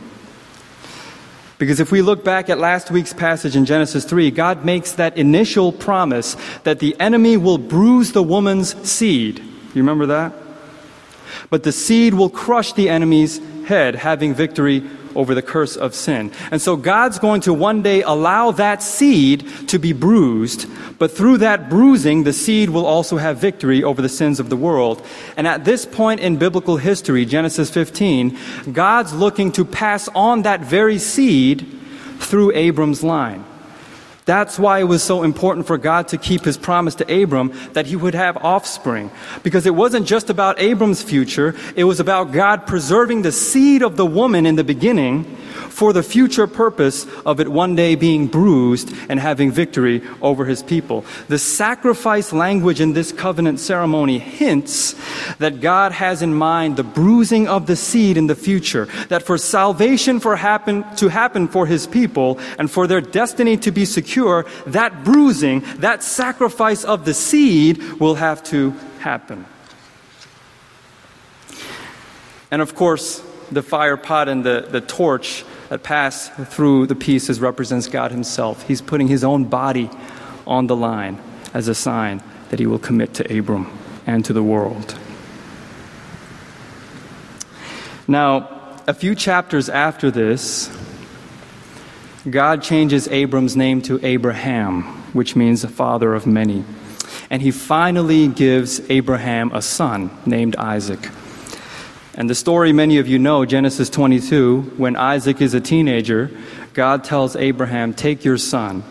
Because 1.58 1.78
if 1.78 1.92
we 1.92 2.02
look 2.02 2.24
back 2.24 2.50
at 2.50 2.58
last 2.58 2.90
week's 2.90 3.12
passage 3.12 3.54
in 3.54 3.64
Genesis 3.64 4.04
3, 4.04 4.30
God 4.32 4.64
makes 4.64 4.92
that 4.92 5.16
initial 5.16 5.72
promise 5.72 6.36
that 6.64 6.80
the 6.80 6.98
enemy 6.98 7.36
will 7.36 7.58
bruise 7.58 8.12
the 8.12 8.22
woman's 8.22 8.74
seed. 8.88 9.38
You 9.38 9.82
remember 9.82 10.06
that? 10.06 10.32
But 11.50 11.62
the 11.62 11.72
seed 11.72 12.14
will 12.14 12.30
crush 12.30 12.72
the 12.72 12.88
enemy's 12.88 13.40
head, 13.66 13.94
having 13.94 14.34
victory 14.34 14.82
over 15.14 15.34
the 15.34 15.42
curse 15.42 15.76
of 15.76 15.94
sin. 15.94 16.32
And 16.50 16.60
so 16.60 16.76
God's 16.76 17.18
going 17.18 17.42
to 17.42 17.54
one 17.54 17.82
day 17.82 18.02
allow 18.02 18.50
that 18.52 18.82
seed 18.82 19.46
to 19.68 19.78
be 19.78 19.92
bruised, 19.92 20.66
but 20.98 21.10
through 21.10 21.38
that 21.38 21.68
bruising, 21.68 22.24
the 22.24 22.32
seed 22.32 22.70
will 22.70 22.86
also 22.86 23.16
have 23.16 23.38
victory 23.38 23.82
over 23.82 24.02
the 24.02 24.08
sins 24.08 24.40
of 24.40 24.50
the 24.50 24.56
world. 24.56 25.04
And 25.36 25.46
at 25.46 25.64
this 25.64 25.86
point 25.86 26.20
in 26.20 26.36
biblical 26.36 26.76
history, 26.76 27.24
Genesis 27.24 27.70
15, 27.70 28.38
God's 28.72 29.12
looking 29.12 29.52
to 29.52 29.64
pass 29.64 30.08
on 30.14 30.42
that 30.42 30.60
very 30.60 30.98
seed 30.98 31.66
through 32.18 32.52
Abram's 32.54 33.02
line. 33.02 33.44
That's 34.26 34.58
why 34.58 34.80
it 34.80 34.84
was 34.84 35.02
so 35.02 35.22
important 35.22 35.66
for 35.66 35.76
God 35.76 36.08
to 36.08 36.18
keep 36.18 36.44
his 36.44 36.56
promise 36.56 36.94
to 36.96 37.22
Abram 37.22 37.52
that 37.74 37.86
he 37.86 37.96
would 37.96 38.14
have 38.14 38.38
offspring. 38.38 39.10
Because 39.42 39.66
it 39.66 39.74
wasn't 39.74 40.06
just 40.06 40.30
about 40.30 40.58
Abram's 40.58 41.02
future, 41.02 41.54
it 41.76 41.84
was 41.84 42.00
about 42.00 42.32
God 42.32 42.66
preserving 42.66 43.22
the 43.22 43.32
seed 43.32 43.82
of 43.82 43.96
the 43.96 44.06
woman 44.06 44.46
in 44.46 44.56
the 44.56 44.64
beginning 44.64 45.24
for 45.74 45.92
the 45.92 46.02
future 46.02 46.46
purpose 46.46 47.06
of 47.26 47.40
it 47.40 47.48
one 47.48 47.74
day 47.74 47.96
being 47.96 48.28
bruised 48.28 48.94
and 49.08 49.18
having 49.18 49.50
victory 49.50 50.02
over 50.22 50.44
his 50.44 50.62
people. 50.62 51.04
The 51.28 51.38
sacrifice 51.38 52.32
language 52.32 52.80
in 52.80 52.92
this 52.92 53.12
covenant 53.12 53.58
ceremony 53.60 54.18
hints 54.18 54.94
that 55.38 55.60
God 55.60 55.92
has 55.92 56.22
in 56.22 56.32
mind 56.32 56.76
the 56.76 56.84
bruising 56.84 57.48
of 57.48 57.66
the 57.66 57.76
seed 57.76 58.16
in 58.16 58.28
the 58.28 58.34
future, 58.34 58.86
that 59.08 59.24
for 59.24 59.36
salvation 59.36 60.20
for 60.20 60.36
happen, 60.36 60.84
to 60.96 61.08
happen 61.08 61.48
for 61.48 61.66
his 61.66 61.86
people 61.86 62.38
and 62.58 62.70
for 62.70 62.86
their 62.86 63.00
destiny 63.00 63.56
to 63.58 63.72
be 63.72 63.84
that 64.66 65.04
bruising, 65.04 65.60
that 65.78 66.02
sacrifice 66.02 66.84
of 66.84 67.04
the 67.04 67.14
seed 67.14 67.82
will 68.00 68.14
have 68.14 68.42
to 68.44 68.70
happen. 69.00 69.46
And 72.50 72.62
of 72.62 72.74
course, 72.74 73.22
the 73.50 73.62
fire 73.62 73.96
pot 73.96 74.28
and 74.28 74.44
the, 74.44 74.66
the 74.70 74.80
torch 74.80 75.44
that 75.68 75.82
pass 75.82 76.28
through 76.28 76.86
the 76.86 76.94
pieces 76.94 77.40
represents 77.40 77.88
God 77.88 78.10
Himself. 78.10 78.66
He's 78.68 78.80
putting 78.80 79.08
His 79.08 79.24
own 79.24 79.44
body 79.44 79.90
on 80.46 80.66
the 80.66 80.76
line 80.76 81.20
as 81.52 81.68
a 81.68 81.74
sign 81.74 82.22
that 82.50 82.58
He 82.58 82.66
will 82.66 82.78
commit 82.78 83.14
to 83.14 83.38
Abram 83.38 83.76
and 84.06 84.24
to 84.24 84.32
the 84.32 84.42
world. 84.42 84.96
Now, 88.06 88.50
a 88.86 88.94
few 88.94 89.14
chapters 89.14 89.68
after 89.68 90.10
this, 90.10 90.68
God 92.28 92.62
changes 92.62 93.06
Abram's 93.08 93.54
name 93.54 93.82
to 93.82 94.00
Abraham, 94.02 94.82
which 95.12 95.36
means 95.36 95.62
father 95.66 96.14
of 96.14 96.26
many. 96.26 96.64
And 97.28 97.42
he 97.42 97.50
finally 97.50 98.28
gives 98.28 98.80
Abraham 98.90 99.52
a 99.52 99.60
son 99.60 100.10
named 100.24 100.56
Isaac. 100.56 101.10
And 102.14 102.30
the 102.30 102.34
story 102.34 102.72
many 102.72 102.96
of 102.96 103.06
you 103.06 103.18
know, 103.18 103.44
Genesis 103.44 103.90
22, 103.90 104.74
when 104.78 104.96
Isaac 104.96 105.42
is 105.42 105.52
a 105.52 105.60
teenager, 105.60 106.30
God 106.72 107.04
tells 107.04 107.36
Abraham, 107.36 107.92
Take 107.92 108.24
your 108.24 108.38
son, 108.38 108.84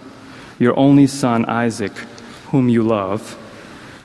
your 0.60 0.78
only 0.78 1.08
son, 1.08 1.46
Isaac, 1.46 1.94
whom 2.52 2.70
you 2.70 2.84
love, 2.84 3.36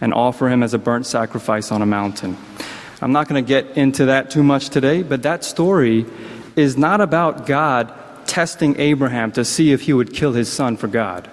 and 0.00 0.14
offer 0.14 0.48
him 0.48 0.62
as 0.62 0.72
a 0.72 0.78
burnt 0.78 1.04
sacrifice 1.04 1.70
on 1.70 1.82
a 1.82 1.86
mountain. 1.86 2.38
I'm 3.02 3.12
not 3.12 3.28
going 3.28 3.44
to 3.44 3.46
get 3.46 3.76
into 3.76 4.06
that 4.06 4.30
too 4.30 4.42
much 4.42 4.70
today, 4.70 5.02
but 5.02 5.22
that 5.24 5.44
story 5.44 6.06
is 6.56 6.78
not 6.78 7.02
about 7.02 7.44
God 7.44 7.92
testing 8.28 8.78
Abraham 8.78 9.32
to 9.32 9.44
see 9.44 9.72
if 9.72 9.82
he 9.82 9.92
would 9.92 10.12
kill 10.12 10.32
his 10.32 10.48
son 10.48 10.76
for 10.76 10.86
God. 10.86 11.28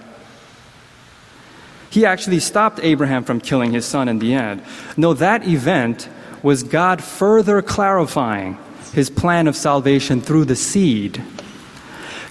He 1.90 2.04
actually 2.04 2.40
stopped 2.40 2.80
Abraham 2.82 3.22
from 3.24 3.40
killing 3.40 3.72
his 3.72 3.86
son 3.86 4.08
in 4.08 4.18
the 4.18 4.34
end. 4.34 4.62
No, 4.96 5.14
that 5.14 5.46
event 5.46 6.08
was 6.42 6.62
God 6.62 7.02
further 7.02 7.62
clarifying 7.62 8.58
his 8.92 9.10
plan 9.10 9.46
of 9.46 9.56
salvation 9.56 10.20
through 10.20 10.46
the 10.46 10.56
seed. 10.56 11.22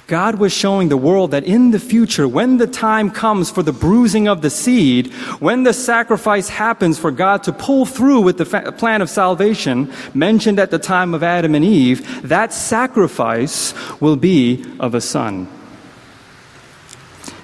God 0.07 0.35
was 0.35 0.53
showing 0.53 0.89
the 0.89 0.97
world 0.97 1.31
that 1.31 1.45
in 1.45 1.71
the 1.71 1.79
future, 1.79 2.27
when 2.27 2.57
the 2.57 2.67
time 2.67 3.09
comes 3.09 3.49
for 3.49 3.63
the 3.63 3.73
bruising 3.73 4.27
of 4.27 4.43
the 4.43 4.51
seed, 4.51 5.11
when 5.39 5.63
the 5.63 5.73
sacrifice 5.73 6.47
happens 6.47 6.99
for 6.99 7.09
God 7.09 7.43
to 7.43 7.53
pull 7.53 7.87
through 7.87 8.21
with 8.21 8.37
the 8.37 8.45
fa- 8.45 8.71
plan 8.71 9.01
of 9.01 9.09
salvation 9.09 9.91
mentioned 10.13 10.59
at 10.59 10.69
the 10.69 10.77
time 10.77 11.15
of 11.15 11.23
Adam 11.23 11.55
and 11.55 11.65
Eve, 11.65 12.27
that 12.27 12.53
sacrifice 12.53 13.73
will 13.99 14.15
be 14.15 14.63
of 14.79 14.93
a 14.93 15.01
son. 15.01 15.47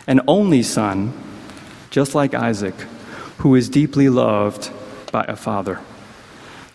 An 0.06 0.22
only 0.28 0.62
son, 0.62 1.14
just 1.90 2.14
like 2.14 2.36
Isaac, 2.36 2.76
who 3.40 3.56
is 3.56 3.70
deeply 3.70 4.08
loved 4.08 4.70
by 5.12 5.26
a 5.28 5.36
father. 5.36 5.80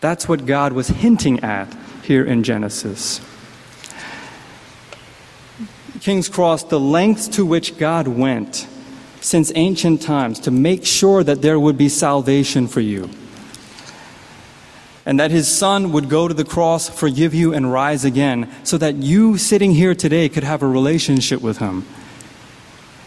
That's 0.00 0.28
what 0.28 0.46
God 0.46 0.72
was 0.72 0.88
hinting 0.88 1.44
at 1.44 1.72
here 2.02 2.24
in 2.24 2.42
Genesis. 2.42 3.20
King's 6.06 6.28
Cross, 6.28 6.62
the 6.62 6.78
lengths 6.78 7.26
to 7.26 7.44
which 7.44 7.78
God 7.78 8.06
went 8.06 8.68
since 9.20 9.50
ancient 9.56 10.00
times 10.00 10.38
to 10.38 10.52
make 10.52 10.86
sure 10.86 11.24
that 11.24 11.42
there 11.42 11.58
would 11.58 11.76
be 11.76 11.88
salvation 11.88 12.68
for 12.68 12.80
you. 12.80 13.10
And 15.04 15.18
that 15.18 15.32
his 15.32 15.48
son 15.48 15.90
would 15.90 16.08
go 16.08 16.28
to 16.28 16.32
the 16.32 16.44
cross, 16.44 16.88
forgive 16.88 17.34
you, 17.34 17.52
and 17.52 17.72
rise 17.72 18.04
again, 18.04 18.48
so 18.62 18.78
that 18.78 18.94
you 18.94 19.36
sitting 19.36 19.72
here 19.72 19.96
today 19.96 20.28
could 20.28 20.44
have 20.44 20.62
a 20.62 20.68
relationship 20.68 21.40
with 21.40 21.58
him. 21.58 21.84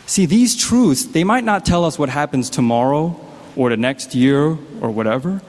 See, 0.06 0.26
these 0.26 0.54
truths, 0.54 1.06
they 1.06 1.24
might 1.24 1.46
not 1.46 1.66
tell 1.66 1.86
us 1.86 1.98
what 1.98 2.10
happens 2.10 2.50
tomorrow 2.50 3.18
or 3.56 3.70
the 3.70 3.78
next 3.78 4.14
year 4.14 4.58
or 4.82 4.92
whatever, 4.92 5.42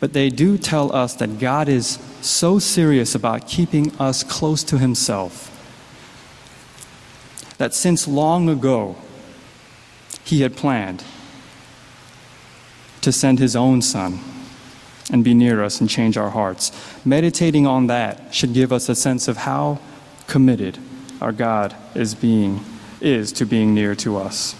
but 0.00 0.14
they 0.14 0.30
do 0.30 0.56
tell 0.56 0.90
us 0.96 1.12
that 1.16 1.38
God 1.38 1.68
is 1.68 1.98
so 2.22 2.58
serious 2.58 3.14
about 3.14 3.46
keeping 3.46 3.94
us 3.98 4.24
close 4.24 4.64
to 4.64 4.78
Himself 4.78 5.50
that 7.64 7.72
since 7.72 8.06
long 8.06 8.46
ago, 8.50 8.94
He 10.22 10.42
had 10.42 10.54
planned 10.54 11.02
to 13.00 13.10
send 13.10 13.38
His 13.38 13.56
own 13.56 13.80
Son 13.80 14.20
and 15.10 15.24
be 15.24 15.32
near 15.32 15.64
us 15.64 15.80
and 15.80 15.88
change 15.88 16.18
our 16.18 16.28
hearts. 16.28 16.72
Meditating 17.06 17.66
on 17.66 17.86
that 17.86 18.34
should 18.34 18.52
give 18.52 18.70
us 18.70 18.90
a 18.90 18.94
sense 18.94 19.28
of 19.28 19.38
how 19.38 19.78
committed 20.26 20.76
our 21.22 21.32
God 21.32 21.74
is 21.94 22.14
being 22.14 22.62
is 23.00 23.32
to 23.32 23.46
being 23.46 23.72
near 23.72 23.94
to 23.94 24.18
us. 24.18 24.54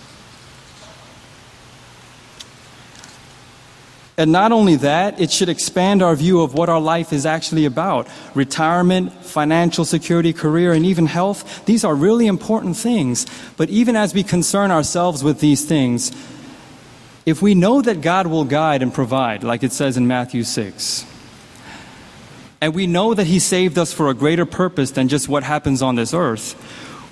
And 4.16 4.30
not 4.30 4.52
only 4.52 4.76
that, 4.76 5.20
it 5.20 5.32
should 5.32 5.48
expand 5.48 6.00
our 6.00 6.14
view 6.14 6.42
of 6.42 6.54
what 6.54 6.68
our 6.68 6.80
life 6.80 7.12
is 7.12 7.26
actually 7.26 7.64
about. 7.64 8.06
Retirement, 8.34 9.12
financial 9.12 9.84
security, 9.84 10.32
career, 10.32 10.72
and 10.72 10.86
even 10.86 11.06
health, 11.06 11.64
these 11.66 11.84
are 11.84 11.94
really 11.94 12.28
important 12.28 12.76
things. 12.76 13.26
But 13.56 13.70
even 13.70 13.96
as 13.96 14.14
we 14.14 14.22
concern 14.22 14.70
ourselves 14.70 15.24
with 15.24 15.40
these 15.40 15.64
things, 15.64 16.12
if 17.26 17.42
we 17.42 17.54
know 17.54 17.82
that 17.82 18.02
God 18.02 18.28
will 18.28 18.44
guide 18.44 18.82
and 18.82 18.94
provide, 18.94 19.42
like 19.42 19.64
it 19.64 19.72
says 19.72 19.96
in 19.96 20.06
Matthew 20.06 20.44
6, 20.44 21.06
and 22.60 22.74
we 22.74 22.86
know 22.86 23.14
that 23.14 23.26
He 23.26 23.40
saved 23.40 23.78
us 23.78 23.92
for 23.92 24.08
a 24.08 24.14
greater 24.14 24.46
purpose 24.46 24.92
than 24.92 25.08
just 25.08 25.28
what 25.28 25.42
happens 25.42 25.82
on 25.82 25.96
this 25.96 26.14
earth, 26.14 26.54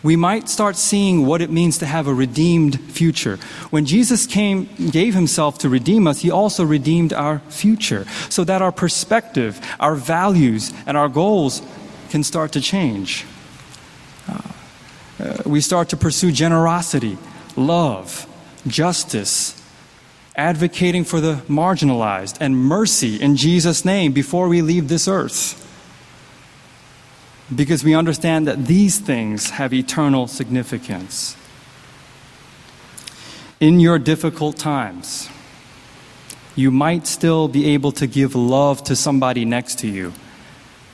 we 0.02 0.16
might 0.16 0.48
start 0.48 0.76
seeing 0.76 1.26
what 1.26 1.40
it 1.40 1.50
means 1.50 1.78
to 1.78 1.86
have 1.86 2.06
a 2.06 2.14
redeemed 2.14 2.80
future. 2.90 3.36
When 3.70 3.86
Jesus 3.86 4.26
came, 4.26 4.68
gave 4.90 5.14
himself 5.14 5.58
to 5.58 5.68
redeem 5.68 6.06
us, 6.06 6.20
he 6.20 6.30
also 6.30 6.64
redeemed 6.64 7.12
our 7.12 7.38
future 7.48 8.06
so 8.28 8.44
that 8.44 8.62
our 8.62 8.72
perspective, 8.72 9.60
our 9.78 9.94
values, 9.94 10.72
and 10.86 10.96
our 10.96 11.08
goals 11.08 11.62
can 12.10 12.24
start 12.24 12.52
to 12.52 12.60
change. 12.60 13.24
Uh, 14.28 14.40
uh, 15.20 15.36
we 15.46 15.60
start 15.60 15.88
to 15.90 15.96
pursue 15.96 16.32
generosity, 16.32 17.16
love, 17.56 18.26
justice, 18.66 19.58
advocating 20.34 21.04
for 21.04 21.20
the 21.20 21.34
marginalized, 21.48 22.38
and 22.40 22.56
mercy 22.56 23.16
in 23.20 23.36
Jesus' 23.36 23.84
name 23.84 24.12
before 24.12 24.48
we 24.48 24.62
leave 24.62 24.88
this 24.88 25.06
earth 25.06 25.61
because 27.54 27.84
we 27.84 27.94
understand 27.94 28.46
that 28.46 28.66
these 28.66 28.98
things 28.98 29.50
have 29.50 29.72
eternal 29.72 30.26
significance. 30.26 31.36
In 33.60 33.78
your 33.80 33.98
difficult 33.98 34.56
times, 34.56 35.28
you 36.56 36.70
might 36.70 37.06
still 37.06 37.48
be 37.48 37.70
able 37.70 37.92
to 37.92 38.06
give 38.06 38.34
love 38.34 38.82
to 38.84 38.96
somebody 38.96 39.44
next 39.44 39.78
to 39.80 39.88
you, 39.88 40.12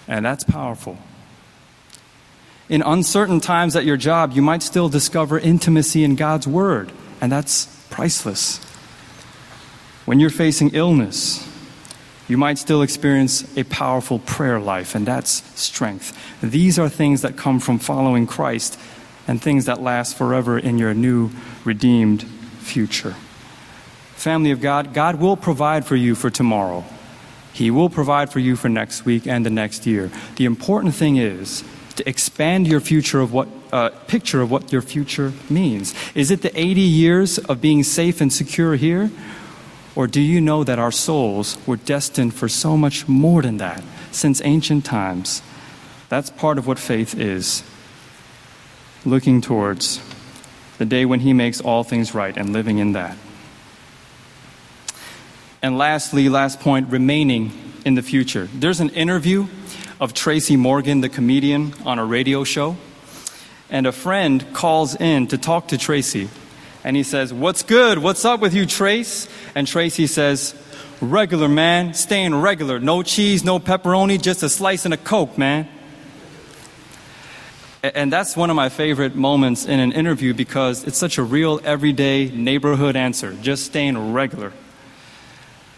and 0.07 0.25
that's 0.25 0.45
powerful. 0.45 0.99
In 2.69 2.83
uncertain 2.83 3.41
times 3.41 3.75
at 3.75 3.87
your 3.87 3.97
job, 3.97 4.33
you 4.33 4.43
might 4.43 4.63
still 4.63 4.89
discover 4.89 5.39
intimacy 5.39 6.05
in 6.05 6.17
God's 6.17 6.47
Word, 6.47 6.93
and 7.21 7.33
that's 7.33 7.67
priceless. 7.89 8.59
When 10.05 10.21
you're 10.21 10.31
facing 10.31 10.71
illness, 10.75 11.48
you 12.29 12.37
might 12.37 12.59
still 12.59 12.83
experience 12.83 13.57
a 13.57 13.65
powerful 13.65 14.19
prayer 14.19 14.61
life, 14.61 14.95
and 14.95 15.07
that's 15.07 15.43
strength. 15.59 16.17
These 16.43 16.79
are 16.79 16.89
things 16.89 17.23
that 17.23 17.37
come 17.37 17.59
from 17.59 17.79
following 17.79 18.27
Christ 18.27 18.79
and 19.27 19.41
things 19.41 19.65
that 19.65 19.81
last 19.81 20.17
forever 20.17 20.59
in 20.59 20.79
your 20.79 20.95
new, 20.95 21.31
redeemed 21.65 22.23
future. 22.61 23.15
Family 24.15 24.51
of 24.51 24.61
God, 24.61 24.93
God 24.93 25.17
will 25.17 25.37
provide 25.37 25.87
for 25.87 25.97
you 25.97 26.15
for 26.15 26.29
tomorrow. 26.29 26.85
He 27.53 27.71
will 27.71 27.89
provide 27.89 28.31
for 28.31 28.41
you 28.41 28.57
for 28.57 28.69
next 28.69 29.05
week 29.05 29.27
and 29.27 29.45
the 29.45 29.51
next 29.51 29.87
year. 29.87 30.11
The 30.37 30.45
important 30.45 30.95
thing 30.95 31.17
is 31.17 31.65
to 31.97 32.09
expand 32.09 32.69
your 32.69 32.81
future 32.81 33.21
of 33.21 33.33
what 33.33 33.49
uh, 33.73 33.91
picture 34.07 34.41
of 34.41 34.51
what 34.51 34.73
your 34.73 34.83
future 34.83 35.33
means. 35.51 35.95
Is 36.15 36.31
it 36.31 36.43
the 36.43 36.59
80 36.59 36.81
years 36.81 37.39
of 37.39 37.61
being 37.61 37.83
safe 37.83 38.21
and 38.21 38.33
secure 38.33 38.77
here? 38.77 39.11
Or 39.95 40.07
do 40.07 40.21
you 40.21 40.41
know 40.41 40.65
that 40.65 40.79
our 40.79 40.93
souls 40.93 41.59
were 41.67 41.77
destined 41.77 42.35
for 42.35 42.49
so 42.49 42.77
much 42.77 43.09
more 43.09 43.43
than 43.43 43.57
that 43.57 43.83
since 44.13 44.41
ancient 44.45 44.85
times? 44.85 45.43
That's 46.09 46.31
part 46.31 46.59
of 46.59 46.67
what 46.67 46.79
faith 46.79 47.19
is 47.19 47.63
looking 49.05 49.41
towards 49.41 50.01
the 50.79 50.85
day 50.85 51.05
when 51.05 51.21
He 51.21 51.33
makes 51.33 51.61
all 51.61 51.85
things 51.85 52.15
right, 52.15 52.37
and 52.37 52.53
living 52.53 52.79
in 52.79 52.93
that. 52.93 53.17
And 55.61 55.77
lastly, 55.77 56.29
last 56.29 56.61
point, 56.61 56.91
remaining 56.91 57.53
in 57.85 57.95
the 57.95 58.03
future. 58.03 58.49
There's 58.55 58.81
an 58.81 58.91
interview 58.91 59.49
of 60.01 60.15
Tracy 60.15 60.57
Morgan, 60.57 61.01
the 61.01 61.09
comedian, 61.09 61.75
on 61.85 61.99
a 61.99 62.05
radio 62.05 62.45
show. 62.45 62.77
And 63.69 63.87
a 63.87 63.93
friend 63.93 64.55
calls 64.55 64.95
in 64.95 65.27
to 65.29 65.39
talk 65.39 65.69
to 65.69 65.79
Tracy. 65.79 66.29
And 66.89 66.97
he 66.97 67.03
says, 67.03 67.35
What's 67.35 67.65
good? 67.65 67.99
What's 67.99 68.25
up 68.25 68.41
with 68.41 68.55
you, 68.55 68.65
Trace? 68.65 69.29
And 69.55 69.67
Tracy 69.67 70.07
says, 70.07 70.55
Regular, 71.03 71.47
man. 71.47 71.93
Staying 71.93 72.35
regular. 72.35 72.81
No 72.81 73.03
cheese, 73.03 73.45
no 73.45 73.59
pepperoni, 73.59 74.19
just 74.19 74.43
a 74.43 74.49
slice 74.49 74.87
and 74.87 74.95
a 74.95 74.97
Coke, 74.97 75.37
man. 75.37 75.69
And 77.83 78.11
that's 78.11 78.39
one 78.39 78.49
of 78.49 78.57
my 78.57 78.71
favorite 78.71 79.15
moments 79.15 79.67
in 79.67 79.81
an 79.81 79.93
interview 79.93 80.33
because 80.33 80.85
it's 80.85 80.97
such 80.97 81.19
a 81.19 81.23
real, 81.23 81.61
everyday 81.63 82.31
neighborhood 82.31 82.97
answer. 82.97 83.35
Just 83.43 83.67
staying 83.67 84.15
regular. 84.15 84.55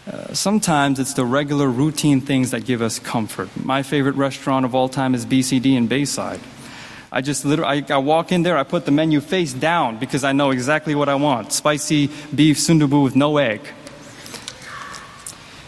Uh, 0.09 0.33
sometimes 0.33 0.97
it's 0.97 1.13
the 1.13 1.25
regular 1.25 1.67
routine 1.67 2.21
things 2.21 2.51
that 2.51 2.63
give 2.63 2.81
us 2.81 2.99
comfort. 2.99 3.49
My 3.61 3.83
favorite 3.83 4.15
restaurant 4.15 4.63
of 4.63 4.73
all 4.73 4.87
time 4.87 5.13
is 5.13 5.25
BCD 5.25 5.75
in 5.75 5.87
Bayside. 5.87 6.39
I 7.13 7.19
just 7.19 7.43
literally, 7.43 7.83
I, 7.89 7.95
I, 7.95 7.97
walk 7.97 8.31
in 8.31 8.43
there, 8.43 8.57
I 8.57 8.63
put 8.63 8.85
the 8.85 8.91
menu 8.91 9.19
face 9.19 9.51
down 9.51 9.97
because 9.97 10.23
I 10.23 10.31
know 10.31 10.51
exactly 10.51 10.95
what 10.95 11.09
I 11.09 11.15
want. 11.15 11.51
Spicy 11.51 12.09
beef 12.33 12.57
sundubu 12.57 13.03
with 13.03 13.17
no 13.17 13.37
egg. 13.37 13.59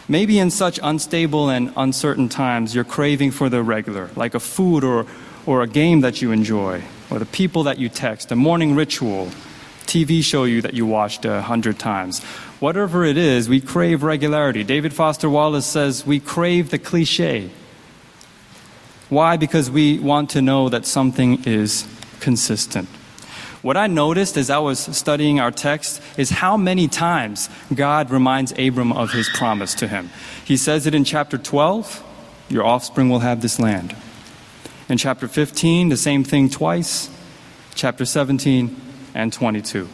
Maybe 0.08 0.40
in 0.40 0.52
such 0.52 0.80
unstable 0.82 1.50
and 1.50 1.74
uncertain 1.76 2.30
times, 2.30 2.74
you're 2.74 2.86
craving 2.86 3.32
for 3.32 3.50
the 3.50 3.62
regular, 3.62 4.10
like 4.16 4.36
a 4.36 4.40
food 4.40 4.86
or, 4.86 5.06
or 5.46 5.64
a 5.64 5.68
game 5.68 6.02
that 6.02 6.22
you 6.22 6.32
enjoy, 6.32 6.82
or 7.10 7.20
the 7.20 7.26
people 7.26 7.64
that 7.64 7.78
you 7.78 7.90
text, 7.90 8.32
a 8.32 8.36
morning 8.38 8.74
ritual, 8.74 9.30
TV 9.86 10.24
show 10.24 10.46
you 10.46 10.62
that 10.62 10.74
you 10.74 10.86
watched 10.86 11.26
a 11.26 11.42
hundred 11.42 11.78
times. 11.78 12.24
Whatever 12.62 13.04
it 13.04 13.18
is, 13.18 13.50
we 13.50 13.60
crave 13.60 14.02
regularity. 14.02 14.64
David 14.64 14.94
Foster 14.94 15.30
Wallace 15.30 15.66
says 15.66 16.06
we 16.06 16.22
crave 16.22 16.70
the 16.70 16.80
cliche. 16.80 17.50
Why? 19.14 19.38
Because 19.38 19.70
we 19.70 20.00
want 20.00 20.32
to 20.32 20.42
know 20.42 20.70
that 20.70 20.88
something 20.88 21.44
is 21.46 21.88
consistent. 22.20 22.90
What 23.62 23.78
I 23.78 23.86
noticed 23.86 24.38
as 24.38 24.50
I 24.50 24.58
was 24.58 24.80
studying 24.80 25.40
our 25.40 25.52
text 25.52 26.02
is 26.18 26.32
how 26.32 26.58
many 26.58 26.88
times 26.88 27.48
God 27.72 28.10
reminds 28.10 28.58
Abram 28.58 28.92
of 28.92 29.12
his 29.12 29.30
promise 29.30 29.76
to 29.76 29.88
him. 29.88 30.10
He 30.44 30.58
says 30.58 30.88
it 30.88 30.96
in 30.96 31.04
chapter 31.04 31.38
12 31.38 32.04
Your 32.50 32.66
offspring 32.66 33.10
will 33.10 33.20
have 33.20 33.44
this 33.44 33.60
land. 33.60 33.96
In 34.90 34.98
chapter 34.98 35.28
15, 35.28 35.90
the 35.90 35.98
same 35.98 36.24
thing 36.24 36.50
twice. 36.50 37.08
Chapter 37.76 38.06
17 38.06 38.76
and 39.14 39.32
22. 39.32 39.90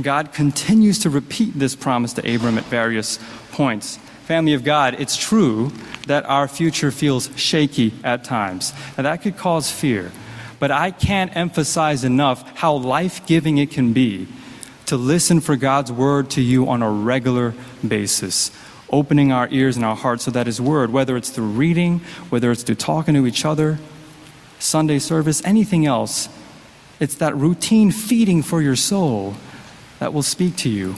God 0.00 0.32
continues 0.32 1.00
to 1.00 1.10
repeat 1.10 1.58
this 1.58 1.74
promise 1.74 2.12
to 2.12 2.34
Abram 2.34 2.56
at 2.56 2.64
various 2.66 3.18
points. 3.50 3.98
Family 4.26 4.54
of 4.54 4.62
God, 4.62 4.94
it's 5.00 5.16
true 5.16 5.72
that 6.06 6.24
our 6.26 6.48
future 6.48 6.90
feels 6.90 7.30
shaky 7.36 7.92
at 8.02 8.24
times, 8.24 8.72
and 8.96 9.06
that 9.06 9.22
could 9.22 9.36
cause 9.36 9.70
fear. 9.70 10.10
But 10.58 10.70
I 10.70 10.90
can't 10.90 11.34
emphasize 11.36 12.04
enough 12.04 12.56
how 12.56 12.74
life 12.74 13.26
giving 13.26 13.58
it 13.58 13.70
can 13.70 13.92
be 13.92 14.28
to 14.86 14.96
listen 14.96 15.40
for 15.40 15.56
God's 15.56 15.92
word 15.92 16.30
to 16.30 16.42
you 16.42 16.68
on 16.68 16.82
a 16.82 16.90
regular 16.90 17.54
basis, 17.86 18.50
opening 18.90 19.32
our 19.32 19.48
ears 19.50 19.76
and 19.76 19.84
our 19.84 19.96
hearts 19.96 20.24
so 20.24 20.30
that 20.32 20.46
His 20.46 20.60
word, 20.60 20.92
whether 20.92 21.16
it's 21.16 21.30
through 21.30 21.50
reading, 21.50 22.00
whether 22.28 22.50
it's 22.50 22.62
through 22.62 22.74
talking 22.74 23.14
to 23.14 23.26
each 23.26 23.44
other, 23.44 23.78
Sunday 24.58 24.98
service, 24.98 25.42
anything 25.44 25.86
else, 25.86 26.28
it's 26.98 27.14
that 27.14 27.34
routine 27.36 27.90
feeding 27.90 28.42
for 28.42 28.60
your 28.60 28.76
soul 28.76 29.36
that 29.98 30.12
will 30.12 30.22
speak 30.22 30.56
to 30.56 30.68
you. 30.68 30.96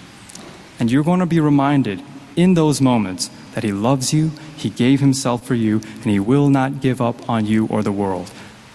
And 0.80 0.90
you're 0.90 1.04
going 1.04 1.20
to 1.20 1.26
be 1.26 1.38
reminded 1.38 2.02
in 2.34 2.54
those 2.54 2.80
moments 2.80 3.30
that 3.52 3.64
He 3.64 3.72
loves 3.72 4.12
you, 4.12 4.32
He 4.56 4.70
gave 4.70 5.00
Himself 5.00 5.46
for 5.46 5.54
you, 5.54 5.80
and 6.02 6.04
He 6.04 6.20
will 6.20 6.48
not 6.48 6.80
give 6.80 7.00
up 7.00 7.28
on 7.28 7.46
you 7.46 7.66
or 7.66 7.82
the 7.82 7.92
world. 7.92 8.30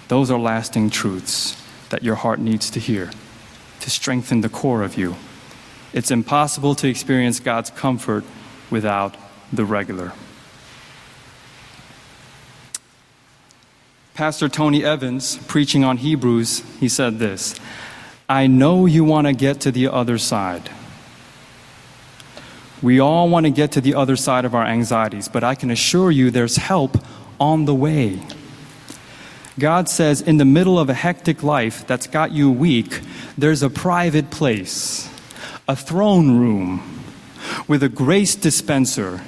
Those 0.08 0.32
are 0.32 0.40
lasting 0.40 0.90
truths 0.90 1.62
that 1.90 2.04
your 2.04 2.16
heart 2.16 2.40
needs 2.40 2.70
to 2.72 2.80
hear 2.80 3.12
to 3.80 3.90
strengthen 3.90 4.42
the 4.42 4.50
core 4.50 4.84
of 4.84 4.98
you. 4.98 5.16
It's 5.94 6.12
impossible 6.12 6.76
to 6.76 6.88
experience 6.88 7.40
God's 7.40 7.70
comfort 7.70 8.24
without 8.70 9.16
the 9.52 9.66
regular. 9.66 10.14
Pastor 14.14 14.50
Tony 14.50 14.84
Evans, 14.84 15.38
preaching 15.48 15.84
on 15.84 15.98
Hebrews, 15.98 16.64
he 16.80 16.90
said 16.90 17.20
this 17.20 17.56
I 18.28 18.48
know 18.48 18.86
you 18.86 19.04
want 19.04 19.28
to 19.28 19.34
get 19.34 19.62
to 19.62 19.72
the 19.72 19.88
other 19.88 20.18
side. 20.18 20.70
We 22.82 23.00
all 23.00 23.28
want 23.30 23.46
to 23.46 23.50
get 23.50 23.72
to 23.74 23.82
the 23.82 23.96
other 23.96 24.16
side 24.16 24.46
of 24.46 24.54
our 24.54 24.66
anxieties, 24.66 25.28
but 25.28 25.44
I 25.44 25.56
can 25.56 25.72
assure 25.72 26.12
you 26.12 26.30
there's 26.30 26.58
help 26.58 26.98
on 27.40 27.66
the 27.66 27.74
way. 27.74 28.22
God 29.60 29.90
says, 29.90 30.22
in 30.22 30.38
the 30.38 30.46
middle 30.46 30.78
of 30.78 30.88
a 30.90 30.94
hectic 30.94 31.42
life 31.42 31.88
that's 31.88 32.06
got 32.06 32.32
you 32.32 32.52
weak, 32.52 33.02
there's 33.38 33.64
a 33.64 33.70
private 33.70 34.30
place, 34.30 35.10
a 35.68 35.76
throne 35.76 36.38
room 36.38 37.02
with 37.68 37.82
a 37.82 37.90
grace 37.90 38.36
dispenser 38.36 39.22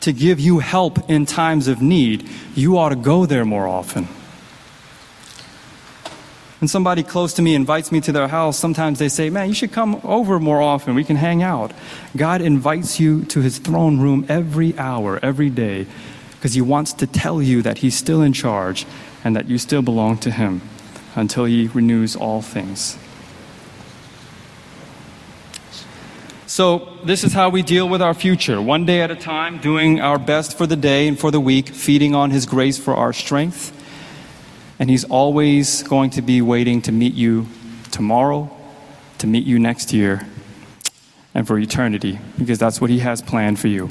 to 0.00 0.12
give 0.12 0.38
you 0.38 0.60
help 0.60 1.10
in 1.10 1.26
times 1.26 1.66
of 1.66 1.82
need. 1.82 2.28
You 2.54 2.78
ought 2.78 2.90
to 2.90 2.96
go 2.96 3.26
there 3.26 3.44
more 3.44 3.66
often. 3.66 4.06
When 6.60 6.68
somebody 6.68 7.02
close 7.02 7.34
to 7.34 7.42
me 7.42 7.54
invites 7.54 7.92
me 7.92 8.00
to 8.00 8.12
their 8.12 8.28
house, 8.28 8.58
sometimes 8.58 8.98
they 8.98 9.10
say, 9.10 9.28
Man, 9.28 9.48
you 9.48 9.54
should 9.54 9.72
come 9.72 10.00
over 10.02 10.40
more 10.40 10.62
often. 10.62 10.94
We 10.94 11.04
can 11.04 11.16
hang 11.16 11.42
out. 11.42 11.72
God 12.16 12.40
invites 12.40 12.98
you 12.98 13.24
to 13.26 13.40
his 13.40 13.58
throne 13.58 14.00
room 14.00 14.24
every 14.28 14.76
hour, 14.78 15.20
every 15.22 15.50
day, 15.50 15.86
because 16.32 16.54
he 16.54 16.62
wants 16.62 16.94
to 16.94 17.06
tell 17.06 17.42
you 17.42 17.60
that 17.60 17.78
he's 17.78 17.94
still 17.94 18.22
in 18.22 18.32
charge 18.32 18.86
and 19.22 19.36
that 19.36 19.48
you 19.48 19.58
still 19.58 19.82
belong 19.82 20.16
to 20.18 20.30
him 20.30 20.62
until 21.14 21.44
he 21.44 21.68
renews 21.68 22.16
all 22.16 22.40
things. 22.40 22.96
So, 26.46 26.96
this 27.04 27.22
is 27.22 27.34
how 27.34 27.50
we 27.50 27.60
deal 27.60 27.86
with 27.86 28.00
our 28.00 28.14
future, 28.14 28.62
one 28.62 28.86
day 28.86 29.02
at 29.02 29.10
a 29.10 29.16
time, 29.16 29.58
doing 29.58 30.00
our 30.00 30.18
best 30.18 30.56
for 30.56 30.66
the 30.66 30.76
day 30.76 31.06
and 31.06 31.18
for 31.18 31.30
the 31.30 31.40
week, 31.40 31.68
feeding 31.68 32.14
on 32.14 32.30
his 32.30 32.46
grace 32.46 32.78
for 32.78 32.94
our 32.94 33.12
strength 33.12 33.75
and 34.78 34.90
He's 34.90 35.04
always 35.04 35.82
going 35.82 36.10
to 36.10 36.22
be 36.22 36.42
waiting 36.42 36.82
to 36.82 36.92
meet 36.92 37.14
you 37.14 37.46
tomorrow, 37.90 38.50
to 39.18 39.26
meet 39.26 39.46
you 39.46 39.58
next 39.58 39.92
year, 39.92 40.26
and 41.34 41.46
for 41.46 41.58
eternity, 41.58 42.18
because 42.38 42.58
that's 42.58 42.80
what 42.80 42.90
He 42.90 42.98
has 43.00 43.22
planned 43.22 43.58
for 43.58 43.68
you. 43.68 43.90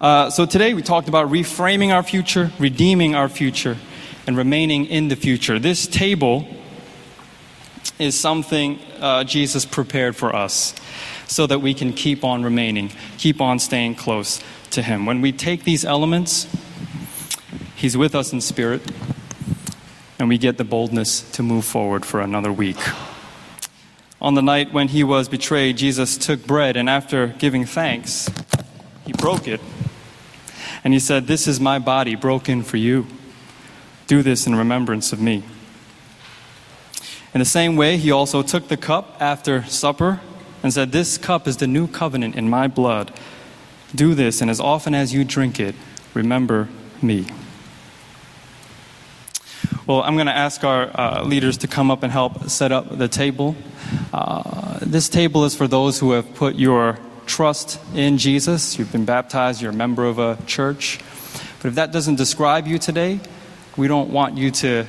Uh, 0.00 0.28
so 0.28 0.44
today 0.44 0.74
we 0.74 0.82
talked 0.82 1.08
about 1.08 1.30
reframing 1.30 1.90
our 1.90 2.02
future, 2.02 2.50
redeeming 2.58 3.14
our 3.14 3.28
future, 3.28 3.78
and 4.26 4.36
remaining 4.36 4.84
in 4.84 5.08
the 5.08 5.16
future. 5.16 5.58
This 5.58 5.86
table 5.86 6.46
is 7.98 8.18
something 8.18 8.78
uh, 9.00 9.24
Jesus 9.24 9.64
prepared 9.64 10.14
for 10.14 10.34
us 10.34 10.74
so 11.26 11.46
that 11.46 11.60
we 11.60 11.72
can 11.72 11.92
keep 11.92 12.24
on 12.24 12.42
remaining, 12.42 12.90
keep 13.16 13.40
on 13.40 13.58
staying 13.58 13.94
close 13.94 14.40
to 14.70 14.82
Him. 14.82 15.06
When 15.06 15.22
we 15.22 15.32
take 15.32 15.64
these 15.64 15.84
elements, 15.84 16.46
He's 17.76 17.94
with 17.94 18.14
us 18.14 18.32
in 18.32 18.40
spirit, 18.40 18.80
and 20.18 20.30
we 20.30 20.38
get 20.38 20.56
the 20.56 20.64
boldness 20.64 21.30
to 21.32 21.42
move 21.42 21.66
forward 21.66 22.06
for 22.06 22.22
another 22.22 22.50
week. 22.50 22.78
On 24.18 24.32
the 24.32 24.40
night 24.40 24.72
when 24.72 24.88
he 24.88 25.04
was 25.04 25.28
betrayed, 25.28 25.76
Jesus 25.76 26.16
took 26.16 26.46
bread, 26.46 26.78
and 26.78 26.88
after 26.88 27.26
giving 27.26 27.66
thanks, 27.66 28.30
he 29.04 29.12
broke 29.12 29.46
it. 29.46 29.60
And 30.84 30.94
he 30.94 30.98
said, 30.98 31.26
This 31.26 31.46
is 31.46 31.60
my 31.60 31.78
body 31.78 32.14
broken 32.14 32.62
for 32.62 32.78
you. 32.78 33.06
Do 34.06 34.22
this 34.22 34.46
in 34.46 34.54
remembrance 34.54 35.12
of 35.12 35.20
me. 35.20 35.44
In 37.34 37.40
the 37.40 37.44
same 37.44 37.76
way, 37.76 37.98
he 37.98 38.10
also 38.10 38.42
took 38.42 38.68
the 38.68 38.78
cup 38.78 39.18
after 39.20 39.64
supper 39.64 40.22
and 40.62 40.72
said, 40.72 40.92
This 40.92 41.18
cup 41.18 41.46
is 41.46 41.58
the 41.58 41.66
new 41.66 41.86
covenant 41.86 42.36
in 42.36 42.48
my 42.48 42.68
blood. 42.68 43.12
Do 43.94 44.14
this, 44.14 44.40
and 44.40 44.50
as 44.50 44.60
often 44.60 44.94
as 44.94 45.12
you 45.12 45.24
drink 45.24 45.60
it, 45.60 45.74
remember 46.14 46.70
me. 47.02 47.26
Well, 49.86 50.02
I'm 50.02 50.14
going 50.16 50.26
to 50.26 50.36
ask 50.36 50.64
our 50.64 50.90
uh, 50.92 51.22
leaders 51.22 51.58
to 51.58 51.68
come 51.68 51.92
up 51.92 52.02
and 52.02 52.10
help 52.10 52.50
set 52.50 52.72
up 52.72 52.98
the 52.98 53.06
table. 53.06 53.54
Uh, 54.12 54.80
this 54.82 55.08
table 55.08 55.44
is 55.44 55.54
for 55.54 55.68
those 55.68 56.00
who 56.00 56.10
have 56.10 56.34
put 56.34 56.56
your 56.56 56.98
trust 57.26 57.78
in 57.94 58.18
Jesus. 58.18 58.80
You've 58.80 58.90
been 58.90 59.04
baptized, 59.04 59.62
you're 59.62 59.70
a 59.70 59.74
member 59.74 60.04
of 60.04 60.18
a 60.18 60.38
church. 60.44 60.98
But 61.62 61.68
if 61.68 61.74
that 61.76 61.92
doesn't 61.92 62.16
describe 62.16 62.66
you 62.66 62.80
today, 62.80 63.20
we 63.76 63.86
don't 63.86 64.10
want 64.10 64.36
you 64.36 64.50
to 64.50 64.86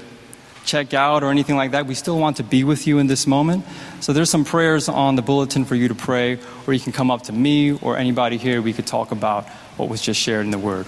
check 0.65 0.95
out 0.95 1.21
or 1.21 1.29
anything 1.29 1.57
like 1.57 1.71
that. 1.71 1.85
We 1.85 1.93
still 1.93 2.17
want 2.17 2.37
to 2.37 2.43
be 2.43 2.63
with 2.63 2.87
you 2.87 2.97
in 2.97 3.05
this 3.05 3.27
moment. 3.27 3.65
So 3.99 4.13
there's 4.13 4.31
some 4.31 4.45
prayers 4.45 4.89
on 4.89 5.15
the 5.15 5.21
bulletin 5.21 5.65
for 5.65 5.75
you 5.75 5.89
to 5.89 5.95
pray, 5.95 6.39
or 6.65 6.73
you 6.73 6.79
can 6.79 6.91
come 6.91 7.11
up 7.11 7.21
to 7.23 7.33
me 7.33 7.77
or 7.77 7.97
anybody 7.97 8.37
here. 8.37 8.63
We 8.63 8.73
could 8.73 8.87
talk 8.87 9.11
about 9.11 9.47
what 9.77 9.89
was 9.89 10.01
just 10.01 10.19
shared 10.19 10.45
in 10.45 10.51
the 10.51 10.57
Word. 10.57 10.87